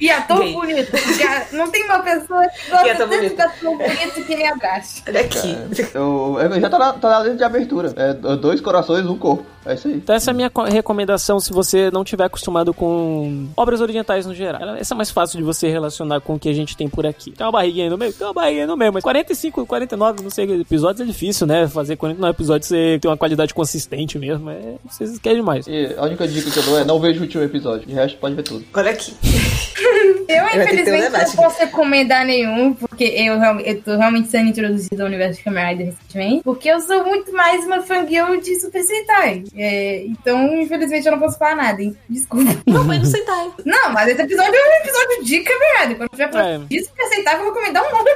[0.00, 0.52] E ator Gay.
[0.52, 0.90] bonito.
[1.18, 3.36] Já não tem uma pessoa que gosta ator tanto bonito.
[3.36, 5.02] de ator bonito que nem a Dash.
[5.06, 5.56] Olha aqui.
[5.94, 7.92] Eu, eu- já tá na, tá na lista de abertura.
[7.96, 9.44] É dois corações, um corpo.
[9.66, 9.94] É isso aí.
[9.94, 14.24] Então essa é a minha co- recomendação se você não tiver acostumado com obras orientais
[14.24, 14.74] no geral.
[14.76, 17.30] Essa é mais fácil de você relacionar com o que a gente tem por aqui.
[17.32, 18.12] Tem uma barriguinha aí no meio?
[18.12, 21.68] Tem uma barriguinha aí no meio, mas 45, 49, não sei, episódios é difícil, né?
[21.68, 24.48] Fazer 49 episódios você ter uma qualidade consistente mesmo.
[24.48, 25.66] É, vocês querem demais.
[25.68, 27.86] E a única dica que eu dou é não veja o último episódio.
[27.86, 28.64] De resto, pode ver tudo.
[28.72, 28.99] Olha aqui.
[29.00, 30.16] Okay.
[30.30, 35.08] Eu, um infelizmente, não posso recomendar nenhum, porque eu, eu tô realmente sendo introduzida ao
[35.08, 39.44] universo de Kamen Rider recentemente, porque eu sou muito mais uma fangirl de Super Sentai.
[39.56, 41.96] É, então, infelizmente, eu não posso falar nada, hein?
[42.08, 42.50] Desculpa.
[42.66, 43.50] Não, foi no Sentai.
[43.64, 45.96] Não, mas esse episódio é um episódio de Kamen Rider.
[45.96, 46.32] Quando tiver É.
[46.32, 48.10] falando de Super Sentai, eu vou recomendar um monte.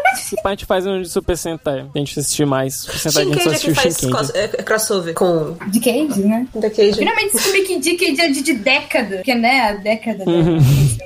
[0.45, 1.87] A gente faz um de Super Sentai.
[1.95, 2.75] A gente assistir mais.
[2.75, 5.81] Super Sentai a gente só Shinkage é assistiu que faz é, é crossover com De
[5.81, 6.47] Cage, né?
[6.55, 6.95] da Cage.
[6.95, 10.25] Finalmente descobri que Decade é de, de década, que né, a década.
[10.29, 10.59] Uhum.
[10.59, 11.05] da-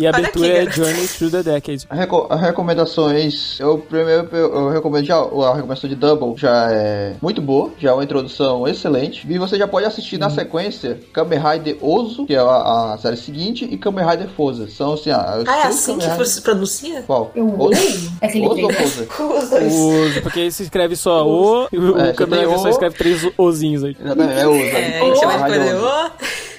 [0.00, 0.70] E a Olha abertura aqui, é.
[0.72, 1.86] Journey Through the Decade.
[1.90, 7.16] A reco- as recomendações, eu primeiro eu, recomendo já a recomendação de Double já é
[7.20, 9.26] muito boa, já é uma introdução excelente.
[9.28, 13.16] E você já pode assistir na sequência Kamen Rider Ozo, que é a, a série
[13.18, 14.68] seguinte, e Kamen Rider Forza.
[14.70, 17.02] São assim, ah, Ah, é assim que Kamen se pronuncia?
[17.02, 17.30] Qual?
[17.34, 18.12] Eu Ozo?
[18.22, 18.72] É Ozo ou.
[18.72, 19.06] Forza?
[19.44, 20.16] Os dois.
[20.16, 22.70] O, porque se escreve só O, e o É, só Kamen Rider só O.
[22.70, 23.94] escreve três Ozinhos aí.
[24.02, 24.58] Exatamente, é Ozo.
[24.62, 25.58] É, Kamen chama de.
[25.74, 25.86] Ozo.
[25.86, 26.10] Ô,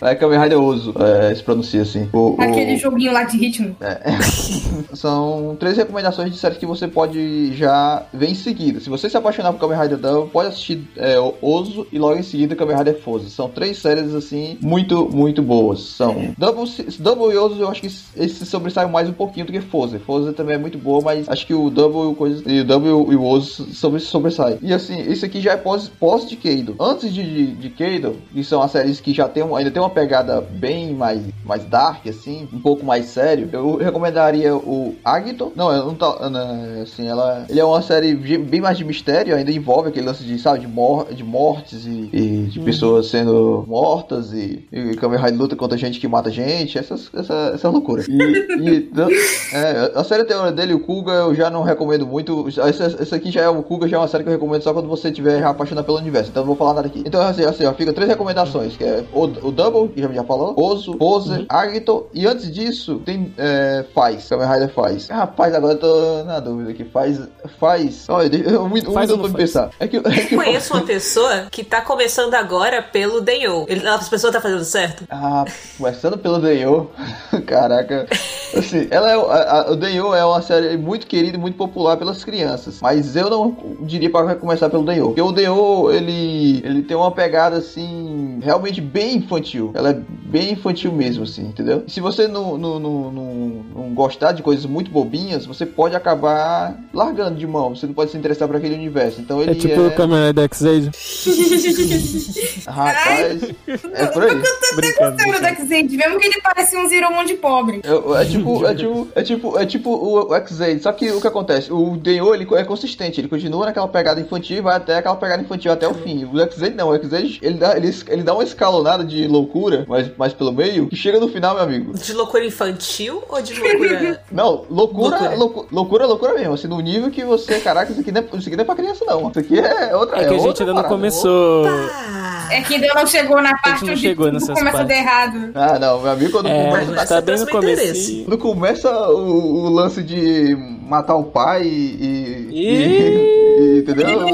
[0.02, 2.10] É Kamen Rider Ozo, é, se pronuncia assim.
[2.12, 3.76] O, o- Aquele joguinho lá de ritmo.
[4.93, 8.80] São três recomendações de séries que você pode já ver em seguida.
[8.80, 12.16] Se você se apaixonar por Kamen Rider Double, pode assistir é, o Ozo e logo
[12.18, 13.30] em seguida Kamen Rider Forza.
[13.30, 15.82] São três séries assim muito, muito boas.
[15.82, 16.64] São Double,
[16.99, 19.99] Double e Ozo, eu acho que esse se sobressaem mais um pouquinho do que Forza.
[19.99, 22.66] Forza também é muito boa, mas acho que o Double e o, coisa, e o,
[22.66, 24.58] Double e o Ozo sobre, sobressaem.
[24.62, 26.76] E assim, isso aqui já é pós, pós de Keido.
[26.80, 29.91] Antes de, de, de Keido, que são as séries que já tem ainda tem uma
[29.92, 35.52] pegada bem mais, mais dark, assim, um pouco mais sério, eu recomendaria o Agito.
[35.56, 36.30] Não, eu não tá.
[36.30, 37.46] né, Assim, ela.
[37.50, 40.60] Ele é uma série de- bem mais de mistério, ainda envolve aquele lance de, sabe,
[40.60, 45.56] de, mor de mortes e, e de pessoas sendo mortas e, e Kamen Rider luta
[45.56, 48.04] contra gente que mata gente, essas, essa, essa loucura.
[48.08, 49.10] E, e dan-
[49.54, 52.48] é, a série teoria dele, o Kuga, eu já não recomendo muito.
[52.48, 54.74] Essa, essa aqui já é o Kuga, já é uma série que eu recomendo só
[54.74, 56.30] quando você estiver já apaixonado pelo universo.
[56.30, 57.04] Então eu não vou falar nada aqui.
[57.06, 60.23] Então, assim, assim ó, fica três recomendações: que é o, o Double, que já, já
[60.23, 65.07] falou, Ozo, Pose, Agito, e antes disso tem é, Faz, Kamen Rider Faz.
[65.09, 66.84] Rapaz, agora eu tô na dúvida aqui.
[66.86, 67.19] Faz.
[67.59, 68.05] Faz.
[68.09, 69.34] Olha, deixa- eu, um, um Faz me faz?
[69.34, 69.69] pensar.
[69.79, 73.65] É que, é que Eu conheço uma pessoa que tá começando agora pelo Denyo.
[73.67, 75.03] Ele- A pessoa tá fazendo certo?
[75.09, 75.45] Ah,
[75.77, 76.89] começando pelo Denyo.
[77.45, 78.07] Caraca.
[78.55, 81.97] Assim, ela é, a, a- o Denyo é uma série muito querida e muito popular
[81.97, 82.79] pelas crianças.
[82.82, 85.07] Mas eu não diria para começar pelo Denyo.
[85.07, 89.70] Porque o Denyo, ele, ele tem uma pegada assim, realmente bem infantil.
[89.72, 89.80] Infantil.
[89.80, 91.84] Ela é bem infantil mesmo, assim, entendeu?
[91.88, 95.95] E se você não, não, não, não, não gostar de coisas muito bobinhas, você pode
[95.95, 97.76] acabar largando de mão.
[97.76, 99.22] Você não pode se interessar por aquele universo.
[99.22, 100.91] Então ele É tipo o Kamen Rider X-Age.
[102.67, 104.41] Rapaz, é por aí.
[104.76, 105.11] Brincando.
[105.11, 107.82] Gostando do X-Aid, mesmo que ele parece um Ziromon de pobre.
[107.84, 110.82] É, é tipo, é tipo, é tipo, é tipo o, o X-Aid.
[110.82, 111.72] Só que o que acontece?
[111.72, 113.19] O Denyo, ele é consistente.
[113.19, 116.26] Ele continua naquela pegada infantil e vai até aquela pegada infantil até o fim.
[116.26, 116.89] O X-Aid não.
[116.89, 120.88] O X-Aid, ele dá, ele, ele dá uma escalonada de loucura, mas, mas pelo meio,
[120.88, 121.93] que chega no final, meu amigo.
[121.97, 124.22] De loucura infantil ou de loucura.
[124.32, 125.36] Não, loucura, Loucura.
[125.36, 126.53] loucura, loucura, loucura mesmo.
[126.53, 128.76] Assim, no nível que você, caraca, isso aqui não é, isso aqui não é pra
[128.76, 129.30] criança, não.
[129.30, 130.95] Isso aqui é outra É que a gente outra ainda não parada.
[130.95, 131.66] começou.
[131.68, 134.72] Ah, É que ainda não chegou na parte não onde chegou tudo começa a dar
[134.74, 134.97] partes.
[134.97, 135.51] errado.
[135.55, 137.05] Ah, não, meu amigo, quando É, a começa.
[137.07, 137.82] tá é bem no começo.
[137.82, 138.24] interesse.
[138.26, 140.55] Quando começa o, o lance de
[140.88, 142.47] matar o pai e.
[142.51, 143.76] e, Ih!
[143.76, 144.28] e- entendeu?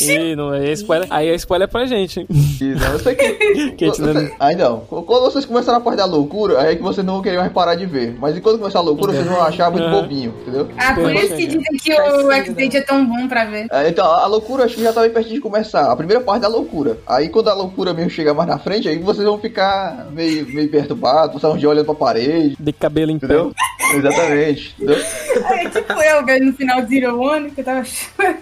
[0.00, 1.06] Ih, não é spoiler.
[1.10, 2.20] Aí é spoiler pra gente.
[2.20, 2.26] hein?
[2.60, 3.32] E, não, eu sei que.
[3.76, 4.80] Que a gente não- Aí não.
[4.80, 7.52] Quando vocês começarem a parte da loucura, aí é que vocês não vão querer mais
[7.52, 8.16] parar de ver.
[8.18, 10.00] Mas enquanto começar a loucura, vocês vão achar muito Aham.
[10.02, 10.68] bobinho, entendeu?
[10.78, 13.66] Ah, por isso que dizem que o X-Aid é tão bom pra ver.
[13.70, 15.90] É, então, a loucura acho que já tá bem pertinho de começar.
[15.90, 16.98] A primeira parte da loucura.
[17.06, 20.68] Aí quando a loucura mesmo chegar mais na frente, aí vocês vão ficar meio, meio
[20.70, 23.26] perturbados, passar um dia olhando pra parede, De cabelo em pé.
[23.26, 23.52] entendeu?
[23.94, 24.74] Exatamente.
[24.78, 24.96] Entendeu?
[24.96, 28.36] É tipo eu, velho, no final de Zero One, que eu tava chorando.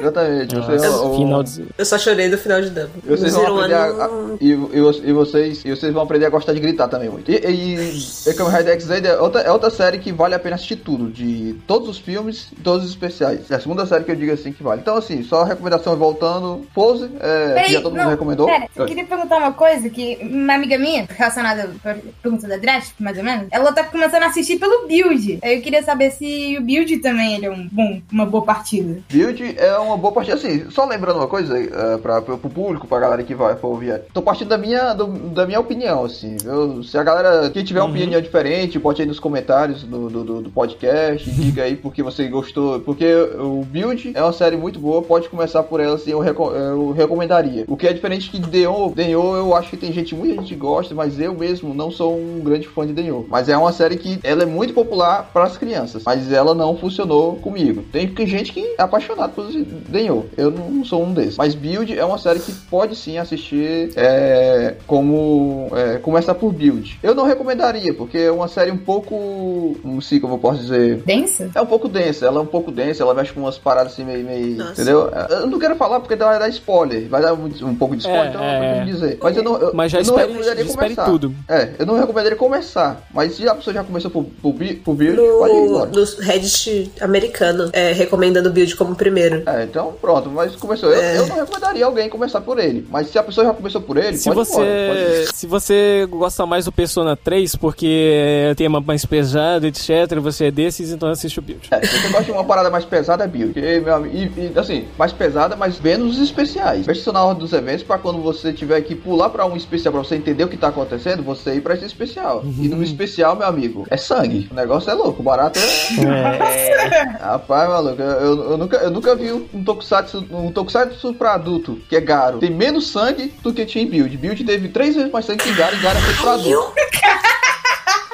[0.00, 0.54] Exatamente.
[0.54, 1.64] Vocês, Nossa, o- final de...
[1.76, 2.90] eu só chorei no final de Double.
[3.04, 6.26] Vocês vão Zero aprender One, a, a- e, e, e vocês, e vocês vão aprender
[6.26, 7.30] a gostar de gritar também muito.
[7.30, 10.54] E, e, e Kamen Rider X-Aid é outra, é outra série que vale a pena
[10.56, 13.50] assistir tudo, de todos os filmes e todos os especiais.
[13.50, 14.80] É a segunda série que eu digo assim que vale.
[14.80, 16.66] Então, assim, só a recomendação voltando.
[16.74, 18.46] Pose, é, que Peraí, já todo mundo não, recomendou.
[18.46, 22.92] Pera, eu queria perguntar uma coisa que uma amiga minha, relacionada à pergunta da Draft,
[23.00, 25.38] mais ou menos, ela tá começando a assistir pelo Build.
[25.42, 29.00] Aí eu queria saber se o Build também ele é um bom, uma boa partida.
[29.10, 30.36] Build é uma boa partida.
[30.36, 34.00] Assim, só lembrando uma coisa, é, pra, pro público, pra galera que vai for ouvir.
[34.12, 35.06] Tô partindo da minha, do-
[35.38, 36.36] da minha opinião, assim.
[36.42, 36.82] viu?
[36.82, 40.50] Se a galera, quem tiver uma opinião diferente, bote aí nos comentários do, do, do-
[40.50, 42.80] podcast, diga aí porque você gostou.
[42.80, 43.06] Porque
[43.38, 46.90] o Build é uma série muito boa, pode começar por ela, assim, eu, reco- eu
[46.92, 47.64] recomendaria.
[47.68, 50.94] O que é diferente que Denho, Denho eu acho que tem gente, muita gente gosta,
[50.94, 53.26] mas eu mesmo não sou um grande fã de Denho.
[53.28, 56.76] Mas é uma série que ela é muito popular para as crianças, mas ela não
[56.76, 57.84] funcionou comigo.
[57.92, 59.46] Tem gente que é apaixonado por
[59.88, 60.26] Denho.
[60.36, 61.36] Eu não sou um desses.
[61.36, 65.27] Mas Build é uma série que pode sim assistir é, como
[65.74, 66.98] é, começar por Build.
[67.02, 71.02] Eu não recomendaria, porque é uma série um pouco, não sei como eu posso dizer,
[71.04, 71.50] Densa?
[71.54, 74.04] é um pouco densa, ela é um pouco densa, ela mexe com umas paradas assim
[74.04, 74.24] meio.
[74.24, 74.72] meio Nossa.
[74.72, 75.10] entendeu?
[75.30, 77.08] Eu não quero falar porque vai dar spoiler.
[77.08, 78.84] Vai dar um, um pouco de spoiler, É, então é, eu não é.
[78.84, 79.18] dizer.
[79.22, 81.04] Mas eu não, eu, Mas já eu não espere- recomendaria já começar.
[81.04, 81.34] tudo.
[81.48, 83.02] É, eu não recomendaria começar.
[83.12, 84.54] Mas se a pessoa já começou por, por,
[84.84, 85.90] por build, pode ir No, embora.
[85.90, 89.42] no Reddit americano, é, recomendando o build como primeiro.
[89.46, 90.90] É, então pronto, mas começou.
[90.90, 91.18] Eu, É.
[91.18, 92.86] eu não recomendaria alguém começar por ele.
[92.90, 95.17] Mas se a pessoa já começou por ele, Se pode ir embora, pode ir.
[95.26, 98.12] Se você gosta mais do Persona 3, porque
[98.50, 101.68] é tema mais pesado, etc., você é desses, então assiste o build.
[101.70, 103.58] É, se você gosta de uma parada mais pesada, é build.
[103.58, 106.86] E, meu amigo, e, e, assim, mais pesada, mas vendo os especiais.
[106.86, 110.02] Veja na ordem dos eventos pra quando você tiver que pular pra um especial pra
[110.04, 112.42] você entender o que tá acontecendo, você ir pra esse especial.
[112.44, 114.48] E no especial, meu amigo, é sangue.
[114.50, 115.20] O negócio é louco.
[115.20, 117.18] O barato é.
[117.20, 121.78] Rapaz, maluco, eu, eu- eu nunca, eu nunca vi um tokusatsu, um tokusatsu pra adulto,
[121.88, 122.38] que é Garo.
[122.38, 124.16] Tem menos sangue do que tinha em Build.
[124.16, 126.74] Build teve três vezes mais sangue que Garo e Garo é feito pra adulto.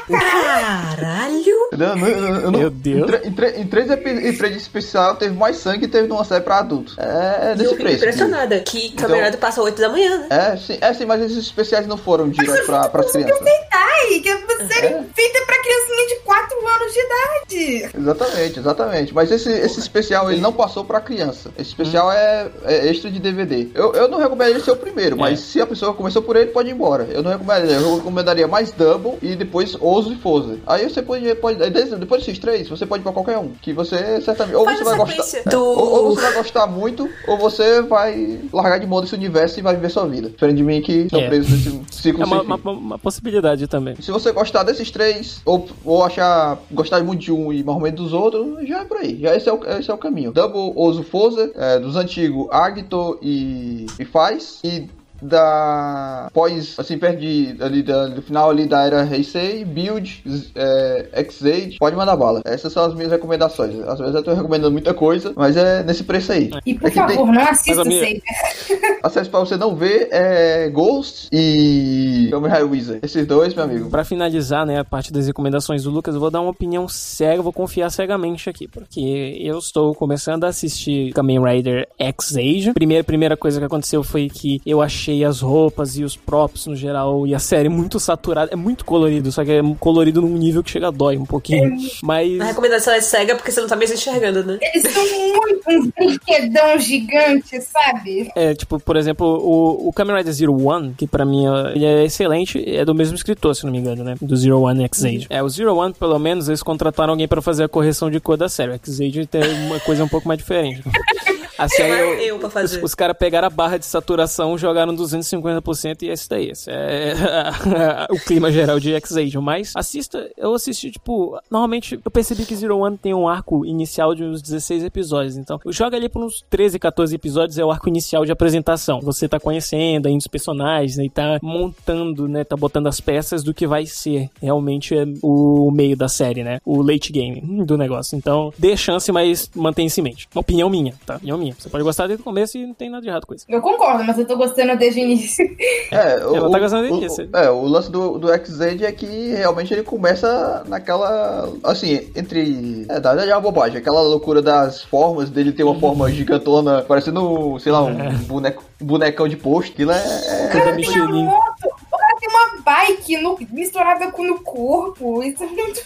[0.08, 1.54] Caralho!
[1.72, 3.10] Eu não- eu não- eu não- Meu Deus.
[3.24, 6.42] Em, em em três epi- em três especial teve mais sangue que teve numa série
[6.42, 6.96] pra adultos.
[6.98, 7.02] É,
[7.48, 7.96] é E desse eu fico preço.
[7.98, 10.26] impressionada que Camerado passa 8 da manhã, né?
[10.30, 13.38] É sim, é, sim, mas esses especiais não foram direto pra, pras crianças.
[13.72, 15.02] Ai, que é uma série É.
[15.14, 17.90] feita pra criancinha de 4 anos de idade.
[17.98, 19.14] Exatamente, exatamente.
[19.14, 21.50] Mas esse, esse especial ele não passou pra criança.
[21.58, 23.68] Esse especial é, é extra de DVD.
[23.74, 26.68] Eu, eu não recomendaria ser o primeiro, mas se a pessoa começou por ele, pode
[26.68, 27.06] ir embora.
[27.10, 27.76] Eu não recomendaria.
[27.76, 30.58] Eu recomendaria mais Double e depois Oso e Forza.
[30.66, 31.34] Aí você pode.
[31.36, 33.50] pode des- depois desses três, você pode ir pra qualquer um.
[33.62, 34.56] Que você certamente.
[34.56, 35.22] Ou Faz você vai gostar.
[35.22, 39.00] sequência é, do- ou, ou você vai gostar muito, ou você vai largar de mão
[39.00, 40.30] desse universo e vai viver sua vida.
[40.30, 41.28] Diferente de mim que estou É.
[41.28, 43.94] preso nesse ciclo É uma, uma- uma possibilidade também.
[44.00, 47.82] Se você gostar desses três, ou, ou achar gostar muito de um e mais ou
[47.82, 49.18] menos dos outros, já é por aí.
[49.20, 50.32] Já esse é o, esse é o caminho.
[50.32, 54.58] Double Ozo Forza, é, dos antigos Agito e, e Faz.
[54.64, 54.88] E
[55.28, 60.22] da pós, assim, perto de, ali, da, do final ali da era Heisei, Build,
[60.54, 62.42] é, X-Age, pode mandar bala.
[62.44, 63.78] Essas são as minhas recomendações.
[63.88, 66.50] Às vezes eu tô recomendando muita coisa, mas é nesse preço aí.
[66.66, 68.22] E por É que tem- favor, não assista minha- Saber.
[69.02, 73.00] Acesso pra você não ver é Ghost e e Kamen Rider Wizard.
[73.02, 73.90] Esses dois, meu amigo.
[73.90, 77.42] Pra finalizar, né, a parte das recomendações do Lucas, eu vou dar uma opinião cega,
[77.42, 82.72] vou confiar cegamente aqui, porque eu estou começando a assistir Kamen Rider X-Age.
[82.72, 86.74] Primeira, primeira coisa que aconteceu foi que eu achei as roupas e os props no
[86.74, 88.50] geral e a série muito saturada.
[88.52, 91.76] É muito colorido, só que é colorido num nível que chega a dói um pouquinho.
[92.02, 92.40] Mas.
[92.40, 94.58] A recomendação é cega porque você não tá mesmo enxergando, né?
[94.62, 98.30] Eles são muito uns brinquedão gigante, sabe?
[98.34, 101.84] É, tipo, por exemplo, o, o Kamen Rider Zero One, que pra mim é- ele
[101.84, 104.14] é excelente, é do mesmo escritor, se não me engano, né?
[104.22, 105.26] Do Zero One X-Age.
[105.28, 108.36] É, o Zero One, pelo menos, eles contrataram alguém pra fazer a correção de cor
[108.36, 108.70] da série.
[108.72, 110.82] O X-Age tem uma coisa um pouco mais diferente.
[111.58, 112.78] A série, eu- Eu pra fazer.
[112.78, 116.50] os, os caras pegaram a barra de saturação, jogaram 250% e esse daí.
[116.50, 117.14] Esse é
[118.10, 119.38] o clima geral de X-Age.
[119.38, 124.14] Mas assista, eu assisti, tipo, normalmente eu percebi que Zero One tem um arco inicial
[124.14, 125.36] de uns 16 episódios.
[125.36, 129.00] Então, joga ali por uns 13, 14 episódios é o arco inicial de apresentação.
[129.00, 133.42] Você tá conhecendo ainda os personagens, né, e tá montando, né, tá botando as peças
[133.42, 136.58] do que vai ser realmente é, o meio da série, né?
[136.64, 138.16] O late game do negócio.
[138.16, 140.28] Então, dê chance, mas mantenha-se em mente.
[140.34, 141.16] Uma opinião minha, tá?
[141.16, 141.43] Opinião minha.
[141.52, 143.44] Você pode gostar desde o começo e não tem nada de errado com isso.
[143.48, 145.44] Eu concordo, mas eu tô gostando desde o início.
[145.90, 147.22] É, vou tá gostando o, disso.
[147.32, 151.52] o- é, o lance do, do X-Age é que realmente ele começa naquela.
[151.62, 152.86] Assim, entre.
[152.88, 153.78] É, verdade é uma bobagem.
[153.78, 157.94] Aquela loucura das formas, dele ter uma forma gigantona, parecendo, sei lá, um
[158.26, 159.72] boneco, um bonecão de posto.
[159.72, 159.96] Aquilo é.
[159.96, 165.22] é- Tem uma moto, o cara tem uma bike no- misturada com no corpo.
[165.22, 165.80] Isso é muito.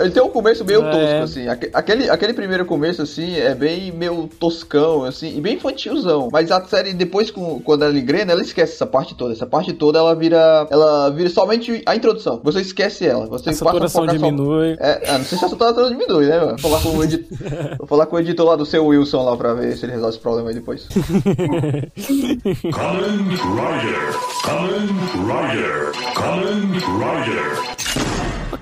[0.00, 0.90] Ele tem um começo meio É.
[0.90, 1.46] tosco, assim.
[1.48, 6.30] Aque- Aquele, aquele primeiro começo, assim, é bem meio toscão, assim, e bem infantilzão.
[6.32, 9.34] Mas a série, depois, com, quando ela engrena, ela esquece essa parte toda.
[9.34, 10.66] Essa parte toda, ela vira.
[10.70, 12.40] Ela vira somente a introdução.
[12.42, 13.26] Você esquece ela.
[13.26, 14.76] Você A saturação focar só- diminui.
[14.80, 16.56] É, ah, não sei se a saturação diminui, né, mano?
[16.56, 17.28] Vou falar com o editor,
[17.78, 20.14] vou falar com o editor lá do seu Wilson lá pra ver se ele resolve
[20.14, 20.86] esse problema aí depois.
[22.72, 24.14] Kamen Rider.
[24.44, 24.88] Kamen
[25.28, 25.92] Rider.
[26.14, 28.03] Kamen Rider.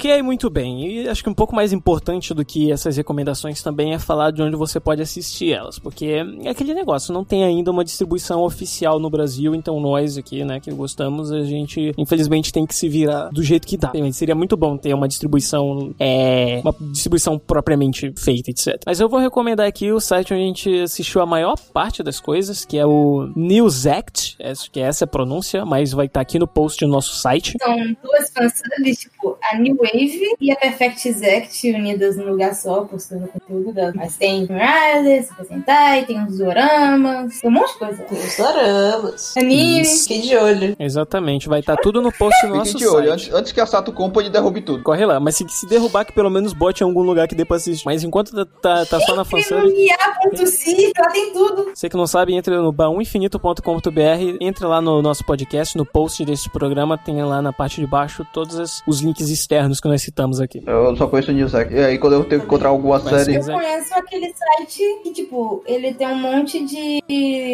[0.02, 0.84] Ok, muito bem.
[0.84, 4.42] E acho que um pouco mais importante do que essas recomendações também é falar de
[4.42, 5.78] onde você pode assistir elas.
[5.78, 10.44] Porque é aquele negócio, não tem ainda uma distribuição oficial no Brasil, então nós aqui,
[10.44, 13.92] né, que gostamos, a gente infelizmente tem que se virar do jeito que dá.
[14.12, 18.82] Seria muito bom ter uma distribuição, é, uma distribuição propriamente feita, etc.
[18.84, 22.18] Mas eu vou recomendar aqui o site onde a gente assistiu a maior parte das
[22.18, 26.40] coisas, que é o Newsect, acho que essa é a pronúncia, mas vai estar aqui
[26.40, 27.56] no post do nosso site.
[27.62, 32.84] São duas fansubs, tipo, a New Wave e a Perfect Exact unidas num lugar só,
[32.84, 33.92] postando conteúdo dela.
[33.94, 38.04] Mas tem Super Sentai, tem uns Doramas, tem um monte de coisa.
[38.10, 39.36] Os doramas.
[39.36, 39.84] Anime.
[39.84, 40.76] Fiquei de olho.
[40.78, 43.12] Exatamente, vai estar tudo no post do nosso Fique de olho, site.
[43.12, 44.82] antes, antes que a Sato Company derrube tudo.
[44.82, 47.44] Corre lá, mas se, se derrubar que pelo menos bote em algum lugar que dê
[47.44, 47.84] pra assistir.
[47.84, 51.70] Mas enquanto tá, tá, tá só na Entre fansub, IA.ci, lá tem tudo.
[51.74, 56.50] você que não sabe, entre no baúinfinito.com.br, entre lá no nosso podcast, no post deste
[56.50, 60.62] programa, tem lá na parte de baixo todos os links externos que nós citamos aqui.
[60.64, 61.74] Eu só conheço o Newsec.
[61.74, 63.36] E aí, quando eu tenho que encontrar alguma Mas série.
[63.36, 67.02] Eu conheço aquele site que, tipo, ele tem um monte de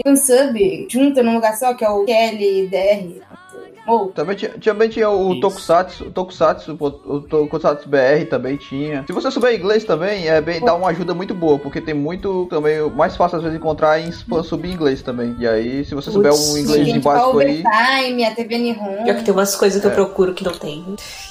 [0.04, 3.22] fansub junto num lugar só, que é o KLDR.
[3.88, 5.40] Ou Também tinha, também tinha o Isso.
[5.40, 9.02] Tokusatsu, o Tokusatsu, o Tokusatsu BR também tinha.
[9.06, 12.46] Se você souber inglês também, é bem, dá uma ajuda muito boa, porque tem muito
[12.50, 15.34] também, mais fácil às vezes encontrar em sub inglês também.
[15.38, 18.58] E aí, se você souber Putz, um inglês tipo, a básico aí, Overtime, a TV
[18.58, 19.04] Nihon.
[19.04, 20.84] Pior que tem umas coisas que eu procuro que não tem.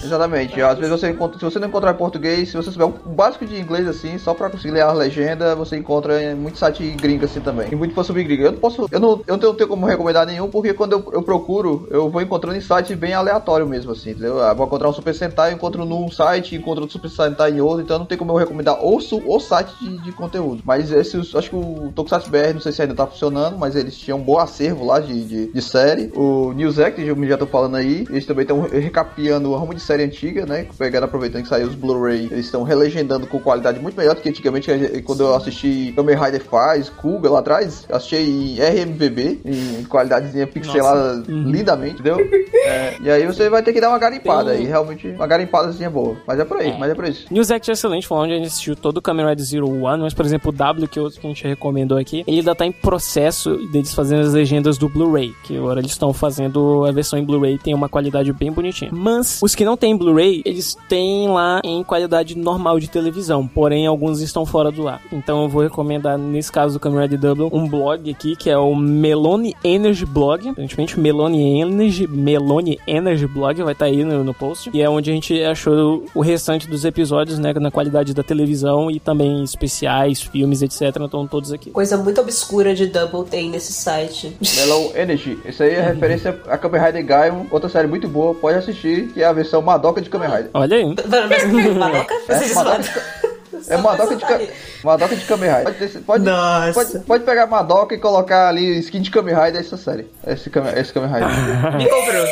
[0.03, 0.59] exatamente.
[0.59, 3.45] Às vezes você encontra, se você não encontrar em português, se você souber um básico
[3.45, 7.25] de inglês assim, só pra conseguir ler a legenda, você encontra em muito site gringo
[7.25, 7.67] assim também.
[7.71, 8.43] E muito sub gringo.
[8.43, 11.21] Eu não posso, eu não, eu não tenho como recomendar nenhum, porque quando eu, eu
[11.21, 14.37] procuro, eu vou encontrando em site bem aleatório mesmo assim, entendeu?
[14.39, 17.61] Eu vou encontrar um Super Sentai, eu encontro num site, encontro outro Super Sentai em
[17.61, 20.61] outro, então não tem como eu recomendar o, su- o site de, de conteúdo.
[20.65, 23.97] Mas esse, acho que o Tokusatsu BR, não sei se ainda tá funcionando, mas eles
[23.97, 26.11] tinham um bom acervo lá de, de, de série.
[26.15, 29.81] O Newsec, que eu já tô falando aí, eles também estão recapiando a ramo de
[29.81, 30.67] série antiga, né?
[30.77, 34.29] Pegando, aproveitando que saiu os Blu-ray, eles estão relegendando com qualidade muito melhor do que
[34.29, 34.71] antigamente,
[35.05, 40.47] quando eu assisti Kamen Rider Faz, Kuga lá atrás, eu assisti em RMVB, em qualidadezinha
[40.47, 42.17] pixelada lindamente, entendeu?
[42.67, 45.89] É, e aí você vai ter que dar uma garimpada Tem- aí, realmente, uma garimpadazinha
[45.89, 46.17] boa.
[46.27, 46.77] Mas é por aí, É.
[46.77, 47.25] mas é por isso.
[47.31, 50.03] News Act é excelente, foi onde a gente assistiu todo o Kamen Rider Zero One,
[50.03, 52.53] mas, por exemplo, o W, que, é outro que a gente recomendou aqui, ele ainda
[52.55, 56.91] tá em processo deles fazendo as legendas do Blu-ray, que agora eles estão fazendo a
[56.91, 58.91] versão em Blu-ray, tem uma qualidade bem bonitinha.
[58.93, 63.87] Mas, os que não têm Blu-ray, eles têm lá em qualidade normal de televisão, porém,
[63.87, 65.01] alguns estão fora do ar.
[65.11, 68.57] Então, eu vou recomendar, nesse caso do Kamen Rider Double, um blog aqui, que é
[68.57, 74.33] o Melone Energy Blog, aparentemente Melone Energy, Melone Energy Blog, vai estar aí no, no
[74.33, 74.69] post.
[74.73, 78.89] E é onde a gente achou o restante dos episódios, né, na qualidade da televisão
[78.91, 80.81] e também especiais, filmes, etc.
[81.03, 81.71] Estão todos aqui.
[81.71, 84.35] Coisa muito obscura de Double tem nesse site.
[84.57, 85.39] Melon Energy.
[85.45, 89.21] Isso aí é referência a Kamen Rider Gaimon, outra série muito boa, pode assistir, que
[89.21, 90.49] é a versão Madoka de Kamen Rider.
[90.53, 90.85] Olha aí.
[91.77, 92.15] Madoka?
[92.27, 93.26] Você Madoka?
[93.67, 94.39] É Madoka de, Ka-
[94.83, 95.63] Madoka de Kamen Rider.
[95.63, 96.73] Pode, ter- pode, Nossa.
[96.73, 100.07] pode, pode pegar Madoka e colocar ali skin de Kamen Rider essa série.
[100.25, 101.27] Esse Kamen, esse Kamen Rider.
[101.77, 102.27] Me comprou.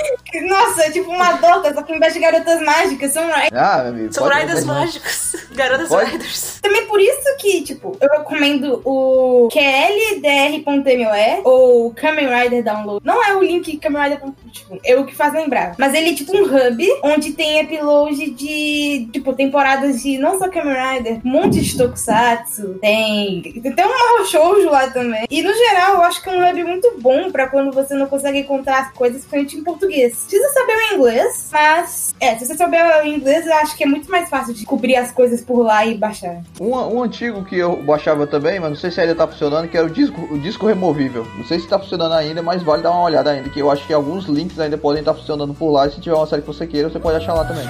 [0.49, 3.51] Nossa, é tipo uma dota, só que ao invés de garotas mágicas, são Riders.
[3.53, 4.13] ah, meu amigo.
[4.13, 5.35] São pode- Riders mágicos.
[5.55, 6.11] Garotas Pode?
[6.11, 6.59] Riders.
[6.61, 12.99] Também por isso que, tipo, eu recomendo o QLDR.me ou Kamen Rider Download.
[13.05, 14.19] Não é o link Kamen Rider,
[14.51, 15.75] tipo, é o que faz lembrar.
[15.77, 20.49] Mas ele é tipo um hub onde tem upload de, tipo, temporadas de não só
[20.49, 23.41] Kamen Rider, um monte de Tokusatsu, tem.
[23.41, 25.25] Tem um Shoujo lá também.
[25.29, 28.07] E no geral, eu acho que é um hub muito bom pra quando você não
[28.07, 30.25] consegue encontrar as coisas, principalmente em português.
[30.27, 32.15] Precisa saber o inglês, mas.
[32.19, 34.95] É, se você souber o inglês, eu acho que é muito mais fácil de cobrir
[34.95, 36.41] as coisas por lá e baixar.
[36.59, 39.77] Um, um antigo que eu baixava também, mas não sei se ainda tá funcionando, que
[39.77, 41.25] era o disco, o disco removível.
[41.37, 43.85] Não sei se tá funcionando ainda, mas vale dar uma olhada ainda, que eu acho
[43.85, 45.87] que alguns links ainda podem estar funcionando por lá.
[45.87, 47.65] E se tiver uma série que você queira, você pode achar lá também.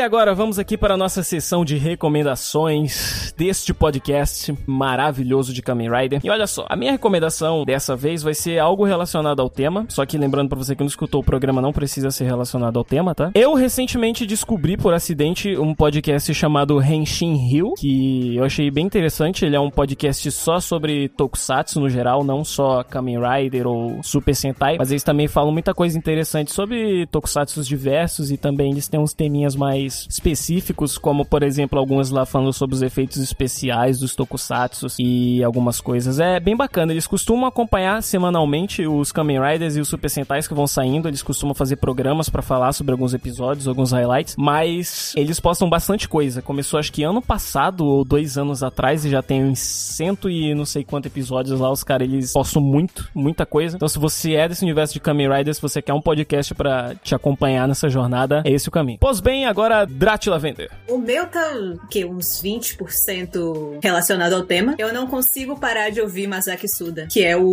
[0.00, 5.90] E agora vamos aqui para a nossa sessão de recomendações deste podcast maravilhoso de Kamen
[5.90, 6.22] Rider.
[6.24, 10.06] E olha só, a minha recomendação dessa vez vai ser algo relacionado ao tema, só
[10.06, 13.14] que lembrando para você que não escutou o programa não precisa ser relacionado ao tema,
[13.14, 13.30] tá?
[13.34, 19.44] Eu recentemente descobri por acidente um podcast chamado Henshin Hill, que eu achei bem interessante,
[19.44, 24.34] ele é um podcast só sobre tokusatsu no geral, não só Kamen Rider ou Super
[24.34, 28.98] Sentai, mas eles também falam muita coisa interessante sobre tokusatsus diversos e também eles têm
[28.98, 34.14] uns teminhas mais específicos, como por exemplo algumas lá falando sobre os efeitos especiais dos
[34.14, 36.18] tokusatsus e algumas coisas.
[36.18, 40.54] É bem bacana, eles costumam acompanhar semanalmente os Kamen Riders e os Super Sentais que
[40.54, 45.40] vão saindo, eles costumam fazer programas pra falar sobre alguns episódios, alguns highlights, mas eles
[45.40, 46.42] postam bastante coisa.
[46.42, 50.64] Começou acho que ano passado ou dois anos atrás e já tem cento e não
[50.64, 53.76] sei quantos episódios lá, os caras eles postam muito, muita coisa.
[53.76, 56.94] Então se você é desse universo de Kamen Riders, se você quer um podcast pra
[57.02, 58.98] te acompanhar nessa jornada, é esse o caminho.
[59.00, 60.70] Pois bem, agora Drácula Vender.
[60.88, 62.04] O meu tá, o quê?
[62.04, 64.74] Uns 20% relacionado ao tema.
[64.78, 67.44] Eu não consigo parar de ouvir Masaki Suda, que é o,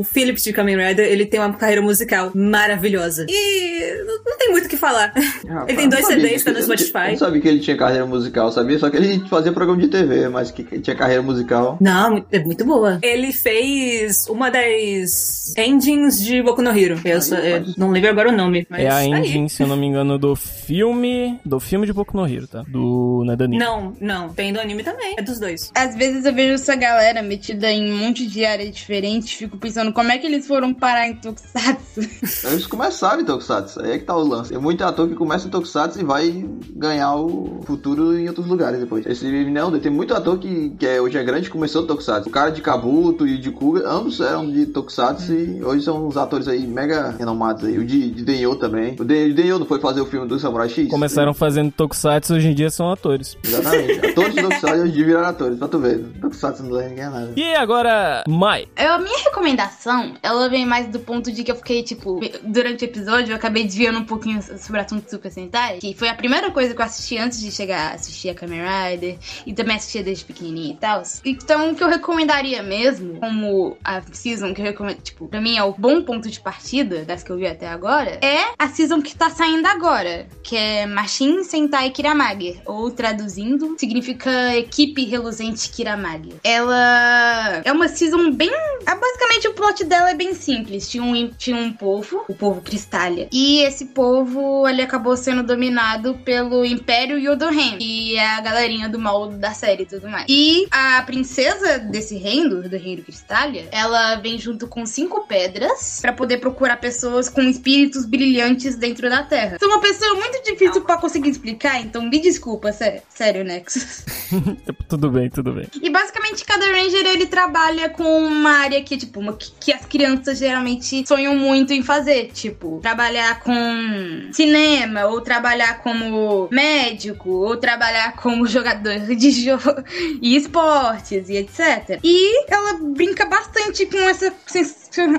[0.00, 1.06] o Phillips de Kamen Rider.
[1.06, 3.26] Ele tem uma carreira musical maravilhosa.
[3.28, 5.12] E não, não tem muito o que falar.
[5.48, 7.10] Ah, Ele tem eu dois CDs, que- tá no eu Spotify.
[7.10, 8.78] não sabia que ele tinha carreira musical, sabia?
[8.78, 11.76] Só que ele fazia programa de TV, mas que que tinha carreira musical.
[11.80, 12.98] Não, é muito boa.
[13.02, 17.00] Ele fez uma das engines de Boku no Hero.
[17.04, 19.08] Eu só- é, não lembro agora o nome, mas é a tá aí.
[19.10, 21.38] engine, se eu não me engano, do filme.
[21.44, 22.62] Do filme de Boku no Hero, tá?
[22.66, 23.58] Do Nadani.
[23.58, 24.28] Não, não.
[24.30, 25.16] Tem do anime também.
[25.18, 25.70] É dos dois.
[25.74, 29.92] Às vezes eu vejo essa galera metida em um monte de áreas diferentes, fico pensando
[29.92, 32.00] como é que eles foram parar em Tokusatsu.
[32.46, 34.50] Eles começaram em Tokusatsu, aí é que tá o lance.
[34.50, 38.78] Tem muito ator que começa em Tokusatsu e vai ganhar o futuro em outros lugares
[38.78, 39.04] depois.
[39.06, 42.28] Esse não, tem muito ator que, que é, hoje é grande começou em Tokusatsu.
[42.28, 46.16] O cara de Kabuto e de Kuga, ambos eram de Tokusatsu e hoje são uns
[46.16, 47.78] atores aí mega renomados aí.
[47.78, 48.96] O de, de Denyo também.
[48.98, 50.88] O de, Denyo não foi fazer o filme do Samurai X?
[50.88, 53.36] Começaram fazendo Tokusatsu, hoje em dia são atores.
[53.42, 54.06] Exatamente.
[54.06, 55.98] Atores de Tokusatsu hoje em dia viraram atores, pra tu ver.
[56.20, 57.32] Tokusatsu não leva ninguém nada.
[57.36, 58.66] E agora, Mai.
[58.76, 62.84] Eu, a minha recomendação, ela vem mais do ponto de que eu fiquei, tipo, durante
[62.84, 66.08] o episódio, eu acabei desviando um pouquinho sobre o assunto do Super Sentai, que foi
[66.08, 69.52] a primeira coisa que eu assisti antes de chegar a assistir a Kamen Rider, e
[69.52, 71.02] também assistia desde pequenininha e tal.
[71.24, 75.56] Então, o que eu recomendaria mesmo, como a season que eu recomendo, tipo, pra mim
[75.56, 79.02] é o bom ponto de partida das que eu vi até agora, é a season
[79.02, 86.34] que tá saindo agora, que é Machine Sentai Kiramage, ou traduzindo, significa Equipe Reluzente Kiramage.
[86.44, 88.52] Ela é uma season bem
[88.86, 90.88] ah, basicamente o plot dela é bem simples.
[90.88, 93.28] Tinha um, tinha um povo, o povo Cristália.
[93.32, 98.98] E esse povo ele acabou sendo dominado pelo Império Yodohen, que é a galerinha do
[98.98, 100.26] mal da série e tudo mais.
[100.28, 106.12] E a princesa desse reino, do reino Cristália, ela vem junto com cinco pedras pra
[106.12, 109.56] poder procurar pessoas com espíritos brilhantes dentro da Terra.
[109.58, 111.45] Sou uma pessoa muito difícil pra conseguir explicar,
[111.80, 114.04] então me desculpa, sé- sério, Nexus.
[114.88, 115.66] tudo bem, tudo bem.
[115.82, 119.84] E basicamente cada Ranger ele trabalha com uma área que, tipo, uma, que, que as
[119.84, 122.30] crianças geralmente sonham muito em fazer.
[122.32, 129.82] Tipo, trabalhar com cinema, ou trabalhar como médico, ou trabalhar como jogador de jogo
[130.20, 132.00] e esportes e etc.
[132.02, 134.30] E ela brinca bastante com essa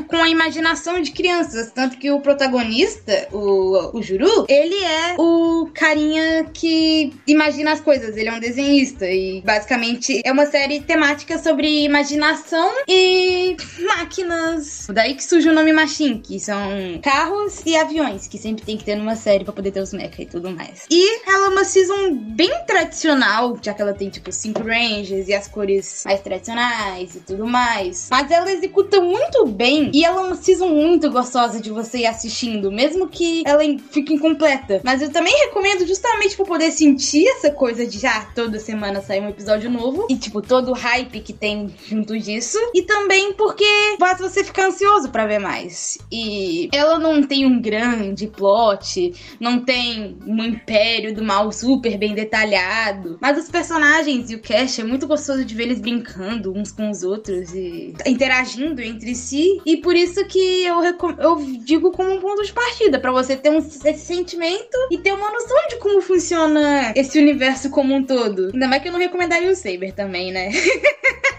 [0.08, 1.72] com a imaginação de crianças.
[1.72, 8.16] Tanto que o protagonista, o, o Juru, ele é o carinha que imagina as coisas.
[8.18, 9.06] Ele é um desenhista.
[9.06, 14.88] E basicamente é uma série temática sobre imaginação e máquinas.
[14.92, 18.84] Daí que surge o nome Machine, que são carros e aviões, que sempre tem que
[18.84, 20.86] ter numa série pra poder ter os mecha e tudo mais.
[20.90, 25.34] E ela é uma season bem tradicional, já que ela tem tipo cinco ranges e
[25.34, 28.08] as cores mais tradicionais e tudo mais.
[28.10, 32.06] Mas ela executa muito bem e ela é uma season muito gostosa de você ir
[32.06, 34.82] assistindo, mesmo que ela fique incompleta.
[34.84, 39.02] Mas eu também recomendo justamente pra poder sentir essa coisa de já ah, toda semana
[39.02, 42.58] sair um episódio novo e tipo todo o hype que tem junto disso.
[42.74, 43.66] E também porque
[44.00, 45.98] faz você ficar ansioso para ver mais.
[46.12, 52.14] E ela não tem um grande plot, não tem um império do mal super bem
[52.14, 56.72] detalhado, mas os personagens e o cast é muito gostoso de ver eles brincando uns
[56.72, 59.57] com os outros e interagindo entre si.
[59.66, 63.50] E por isso que eu, eu digo como um ponto de partida, para você ter
[63.50, 68.52] um, esse sentimento e ter uma noção de como funciona esse universo como um todo.
[68.54, 70.50] Ainda mais que eu não recomendaria o Saber também, né?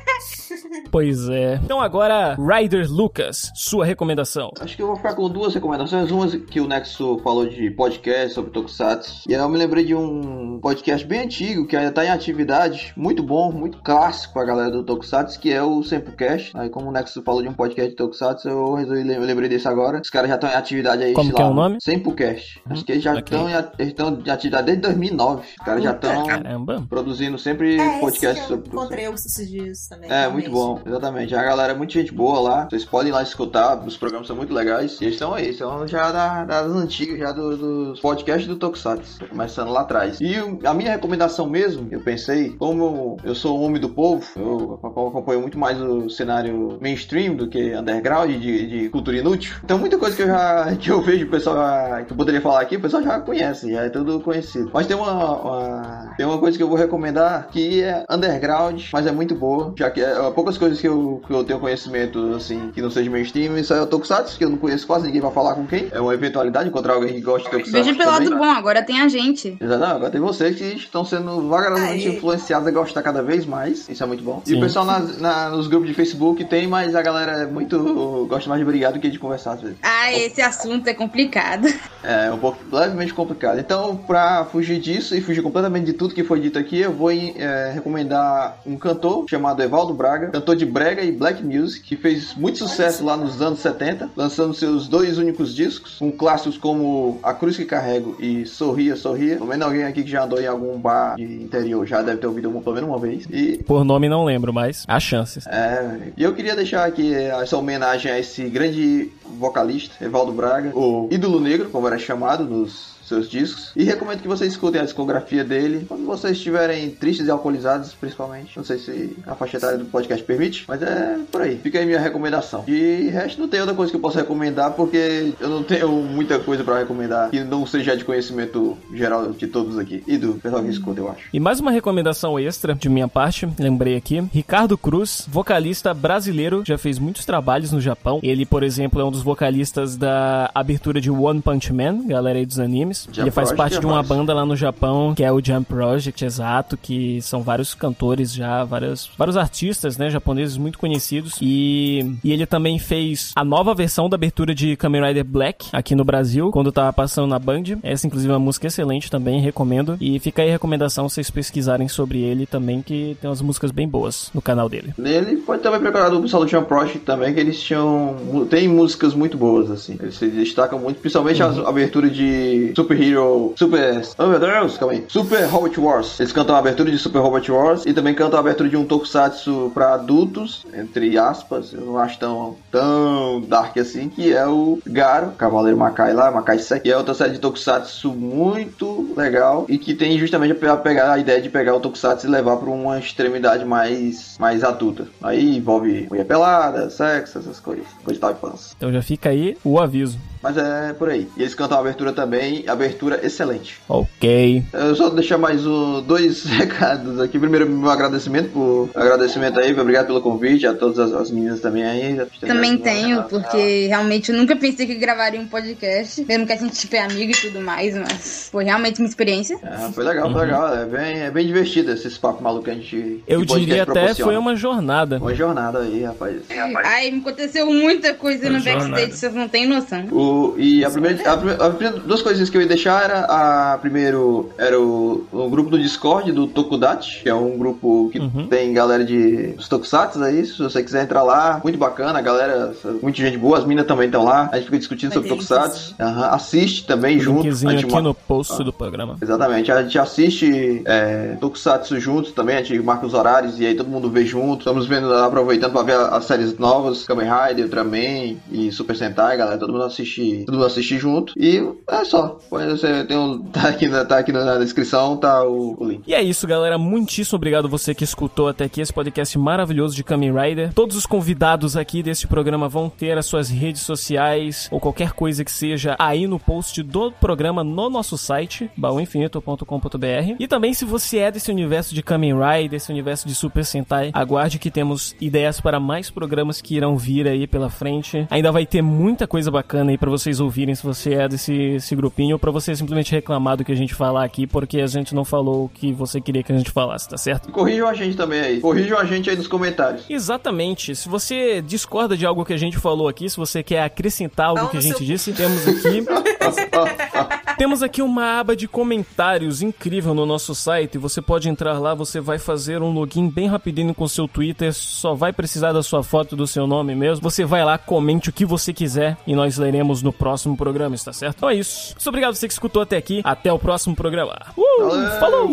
[0.91, 1.61] Pois é.
[1.63, 4.51] Então agora, Ryder Lucas, sua recomendação.
[4.61, 6.11] Acho que eu vou ficar com duas recomendações.
[6.11, 9.25] Uma que o Nexo falou de podcast sobre Tokusatsu.
[9.29, 12.93] E aí eu me lembrei de um podcast bem antigo, que ainda tá em atividade.
[12.97, 16.53] Muito bom, muito clássico pra galera do Tokusatsu, que é o Sempocast.
[16.55, 19.69] Aí como o Nexo falou de um podcast de Tokusatsu, eu resolvi eu lembrei desse
[19.69, 20.01] agora.
[20.01, 21.13] Os caras já estão em atividade aí.
[21.13, 21.79] Como que lá, é o nome?
[21.81, 22.61] Sempocast.
[22.69, 23.87] Acho que eles já estão okay.
[23.87, 25.43] em, em atividade desde 2009.
[25.43, 28.69] Os caras já estão produzindo sempre é, podcasts sobre...
[28.69, 30.11] encontrei esses dias também.
[30.11, 30.58] É, muito bom.
[30.85, 31.35] Exatamente.
[31.35, 32.69] A galera é muito gente boa lá.
[32.69, 33.77] Vocês podem ir lá escutar.
[33.87, 35.01] Os programas são muito legais.
[35.01, 35.53] E eles estão aí.
[35.53, 39.27] São já da, das antigas, já do, dos podcasts do Tokusatsu.
[39.29, 40.21] Começando lá atrás.
[40.21, 40.35] E
[40.65, 45.59] a minha recomendação mesmo, eu pensei, como eu sou homem do povo, eu acompanho muito
[45.59, 49.57] mais o cenário mainstream do que underground de, de cultura inútil.
[49.65, 51.57] Então muita coisa que eu já que eu vejo o pessoal
[52.05, 54.71] que eu poderia falar aqui, o pessoal já conhece, já é tudo conhecido.
[54.73, 59.07] Mas tem uma, uma tem uma coisa que eu vou recomendar que é underground, mas
[59.07, 62.71] é muito boa, já que é, poucas coisas que eu, que eu tenho conhecimento, assim,
[62.73, 65.31] que não seja mainstream, isso é o Tokusatsu, que eu não conheço quase ninguém pra
[65.31, 65.89] falar com quem.
[65.91, 67.85] É uma eventualidade encontrar alguém que gosta de Tokusatsu.
[67.85, 69.57] Veja pelo lado bom, agora tem a gente.
[69.61, 73.89] Exatamente, agora tem vocês que estão sendo vagarosamente influenciados a gostar cada vez mais.
[73.89, 74.43] Isso é muito bom.
[74.45, 74.55] Sim.
[74.55, 78.27] E o pessoal nas, na, nos grupos de Facebook tem, mas a galera é muito.
[78.29, 79.77] gosta mais de brigar do que de conversar às vezes.
[79.83, 81.69] Ah, esse assunto é complicado.
[82.03, 83.59] É, um pouco levemente complicado.
[83.59, 87.11] Então, pra fugir disso e fugir completamente de tudo que foi dito aqui, eu vou
[87.11, 92.35] é, recomendar um cantor chamado Evaldo Braga, cantor de brega e black music, que fez
[92.35, 97.35] muito sucesso lá nos anos 70, lançando seus dois únicos discos, com clássicos como A
[97.35, 99.37] Cruz que Carrego e Sorria, Sorria.
[99.37, 102.27] Pelo menos alguém aqui que já andou em algum bar de interior já deve ter
[102.27, 103.27] ouvido pelo menos uma vez.
[103.31, 103.59] E...
[103.65, 105.47] Por nome não lembro, mas há chances.
[105.47, 111.09] É, e eu queria deixar aqui essa homenagem a esse grande vocalista, Evaldo Braga, o
[111.11, 113.73] ídolo negro, como era chamado nos seus discos.
[113.75, 118.57] E recomendo que vocês escutem a discografia dele quando vocês estiverem tristes e alcoolizados, principalmente.
[118.57, 121.59] Não sei se a faixa etária do podcast permite, mas é por aí.
[121.59, 122.65] Fica aí minha recomendação.
[122.67, 126.39] E resto não tem outra coisa que eu possa recomendar, porque eu não tenho muita
[126.39, 130.63] coisa para recomendar que não seja de conhecimento geral de todos aqui e do pessoal
[130.63, 131.29] que escuta, eu acho.
[131.33, 134.23] E mais uma recomendação extra de minha parte, lembrei aqui.
[134.33, 138.21] Ricardo Cruz, vocalista brasileiro, já fez muitos trabalhos no Japão.
[138.23, 142.47] Ele, por exemplo, é um dos vocalistas da abertura de One Punch Man, galera aí
[142.47, 142.98] dos animes.
[143.07, 145.45] Jump ele faz Project parte é de uma banda lá no Japão, que é o
[145.45, 151.37] Jump Project, exato, que são vários cantores já, vários, vários artistas, né, japoneses muito conhecidos.
[151.41, 155.95] E, e ele também fez a nova versão da abertura de Kamen Rider Black aqui
[155.95, 157.65] no Brasil, quando tava passando na Band.
[157.83, 159.97] Essa, inclusive, é uma música excelente também, recomendo.
[160.01, 163.89] E fica aí a recomendação vocês pesquisarem sobre ele também, que tem umas músicas bem
[163.89, 164.95] boas no canal dele.
[164.99, 168.17] Ele foi também preparado o pessoal do Jump Project também, que eles tinham.
[168.51, 169.97] Tem músicas muito boas, assim.
[170.01, 171.67] Eles se destacam muito, principalmente uhum.
[171.67, 173.53] a abertura de Super Hero.
[173.55, 174.03] Super.
[174.17, 175.05] Oh meu Deus, calma aí.
[175.09, 176.19] Super Robot Wars.
[176.19, 178.85] Eles cantam a abertura de Super Robot Wars e também cantam a abertura de um
[178.87, 181.75] tokusatsu pra adultos, entre aspas.
[181.75, 186.59] Eu não acho tão, tão dark assim, que é o Garo, Cavaleiro Makai lá, Makai
[186.59, 186.85] Sek.
[186.85, 191.19] Que é outra série de tokusatsu muito legal e que tem justamente a pegar a
[191.19, 195.07] ideia de pegar o tokusatsu e levar pra uma extremidade mais, mais adulta.
[195.23, 197.87] Aí envolve mulher pelada, sexo, essas coisas.
[198.03, 200.19] Coisa de tal e Então já fica aí o aviso.
[200.43, 201.29] Mas é por aí.
[201.37, 202.65] E eles cantam a abertura também.
[202.67, 203.77] A abertura excelente.
[203.89, 204.63] Ok.
[204.73, 207.39] Eu só deixar mais um, dois recados aqui.
[207.39, 211.85] Primeiro, meu agradecimento por agradecimento aí, obrigado pelo convite, a todas as, as meninas também
[211.85, 212.27] aí.
[212.41, 216.79] Também tenho, porque realmente eu nunca pensei que gravaria um podcast, mesmo que a gente
[216.79, 219.59] tipo, é amigo e tudo mais, mas foi realmente uma experiência.
[219.63, 220.75] Ah, foi legal, foi legal.
[220.75, 223.25] É bem, é bem divertido esses papos malucos que a gente.
[223.27, 225.19] Eu diria até foi uma jornada.
[225.19, 226.43] Uma jornada aí, rapaz.
[226.85, 228.91] Ai, me aconteceu muita coisa no jornada.
[228.91, 230.07] backstage, vocês não têm noção.
[230.11, 231.33] O, e a primeira, a,
[231.67, 235.71] a primeira- duas coisinhas que eu ia deixar era a primeiro era o, o grupo
[235.71, 238.47] do Discord do Tokudachi, que é um grupo que Uhum.
[238.49, 242.73] tem galera de Tokusatsu aí, se você quiser entrar lá, muito bacana, a galera,
[243.03, 245.29] muita gente boa, as minas também estão lá, a gente fica discutindo sobre.
[245.29, 249.17] Tokusatsu, Aham, assiste também junto, Linkzinho a gente aqui no post do programa.
[249.21, 253.75] Exatamente, a gente assiste é, Tokusatsu juntos também, a gente marca os horários e aí
[253.75, 254.59] todo mundo vê junto.
[254.61, 259.59] Estamos vendo, aproveitando pra ver as séries novas, Kamen Rider, Ultraman e Super Sentai, galera.
[259.59, 261.33] Todo mundo assiste, todo mundo assiste junto.
[261.37, 262.39] E é só.
[262.51, 266.03] Você tem um, tá aqui, na, tá aqui na descrição, tá o, o link.
[266.07, 266.79] E é isso, galera.
[266.79, 270.73] Muitíssimo obrigado você que escutou até aqui esse podcast maravilhoso de Kamen Rider.
[270.73, 275.45] Todos os convidados aqui deste programa vão ter as suas redes sociais ou qualquer coisa
[275.45, 280.37] que seja aí no post do programa no nosso site, baúinfinito.com.br.
[280.39, 284.11] E também, se você é desse universo de Kamen Rider, esse universo de Super Sentai,
[284.13, 288.27] aguarde que temos ideias para mais programas que irão vir aí pela frente.
[288.31, 291.95] Ainda vai ter muita coisa bacana aí pra vocês ouvirem se você é desse esse
[291.97, 295.15] grupinho, ou pra você simplesmente reclamar do que a gente falar aqui, porque a gente
[295.15, 297.51] não falou o que você queria que a gente falasse, tá certo?
[297.51, 298.61] Corrijam a gente também aí.
[298.61, 300.05] Corrijam a gente aí nos comentários.
[300.09, 300.95] Exatamente.
[300.95, 304.61] Se você discorda de algo que a gente falou aqui, se você quer acrescentar algo
[304.63, 306.05] Pau que a gente seu- disse, temos aqui
[307.59, 310.97] Temos aqui uma aba de comentários incrível no nosso site.
[310.97, 315.13] Você pode entrar lá, você vai fazer um login bem rapidinho com seu Twitter, só
[315.15, 317.21] vai precisar da sua foto e do seu nome mesmo.
[317.29, 321.13] Você vai lá, comente o que você quiser e nós leremos no próximo programa, está
[321.13, 321.37] certo?
[321.39, 321.95] Então é isso.
[321.95, 323.21] Muito obrigado você que escutou até aqui.
[323.25, 324.37] Até o próximo programa.
[324.57, 325.49] Uh, falou!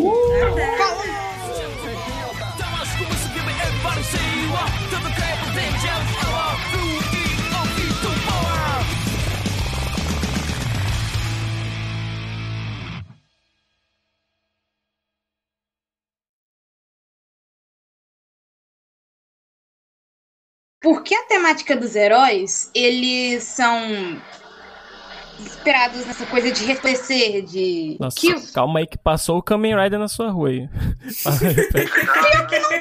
[20.86, 24.22] Por que a temática dos heróis, eles são
[25.40, 27.96] inspirados nessa coisa de resplandecer, de...
[27.98, 30.68] Nossa, Que calma aí que passou o Kamen Rider na sua rua aí.
[31.24, 31.90] Fala aí, pera.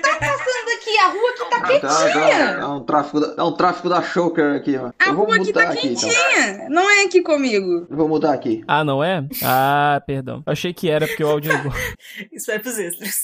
[0.02, 3.44] tá passando aqui, a rua aqui tá Ah, tá, tá, é um tráfico da, é
[3.44, 4.94] um tráfico da Shoker aqui, mano.
[5.00, 6.08] A Eu vou rua aqui mudar tá aqui, então.
[6.08, 6.70] quentinha.
[6.70, 7.88] Não é aqui comigo.
[7.90, 8.64] Eu vou mudar aqui.
[8.68, 9.26] Ah, não é?
[9.44, 10.44] Ah, perdão.
[10.46, 11.74] Eu achei que era porque o áudio ligou.
[12.32, 13.16] Isso vai pros extras.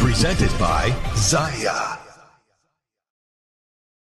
[0.00, 2.03] Presented by Zaya.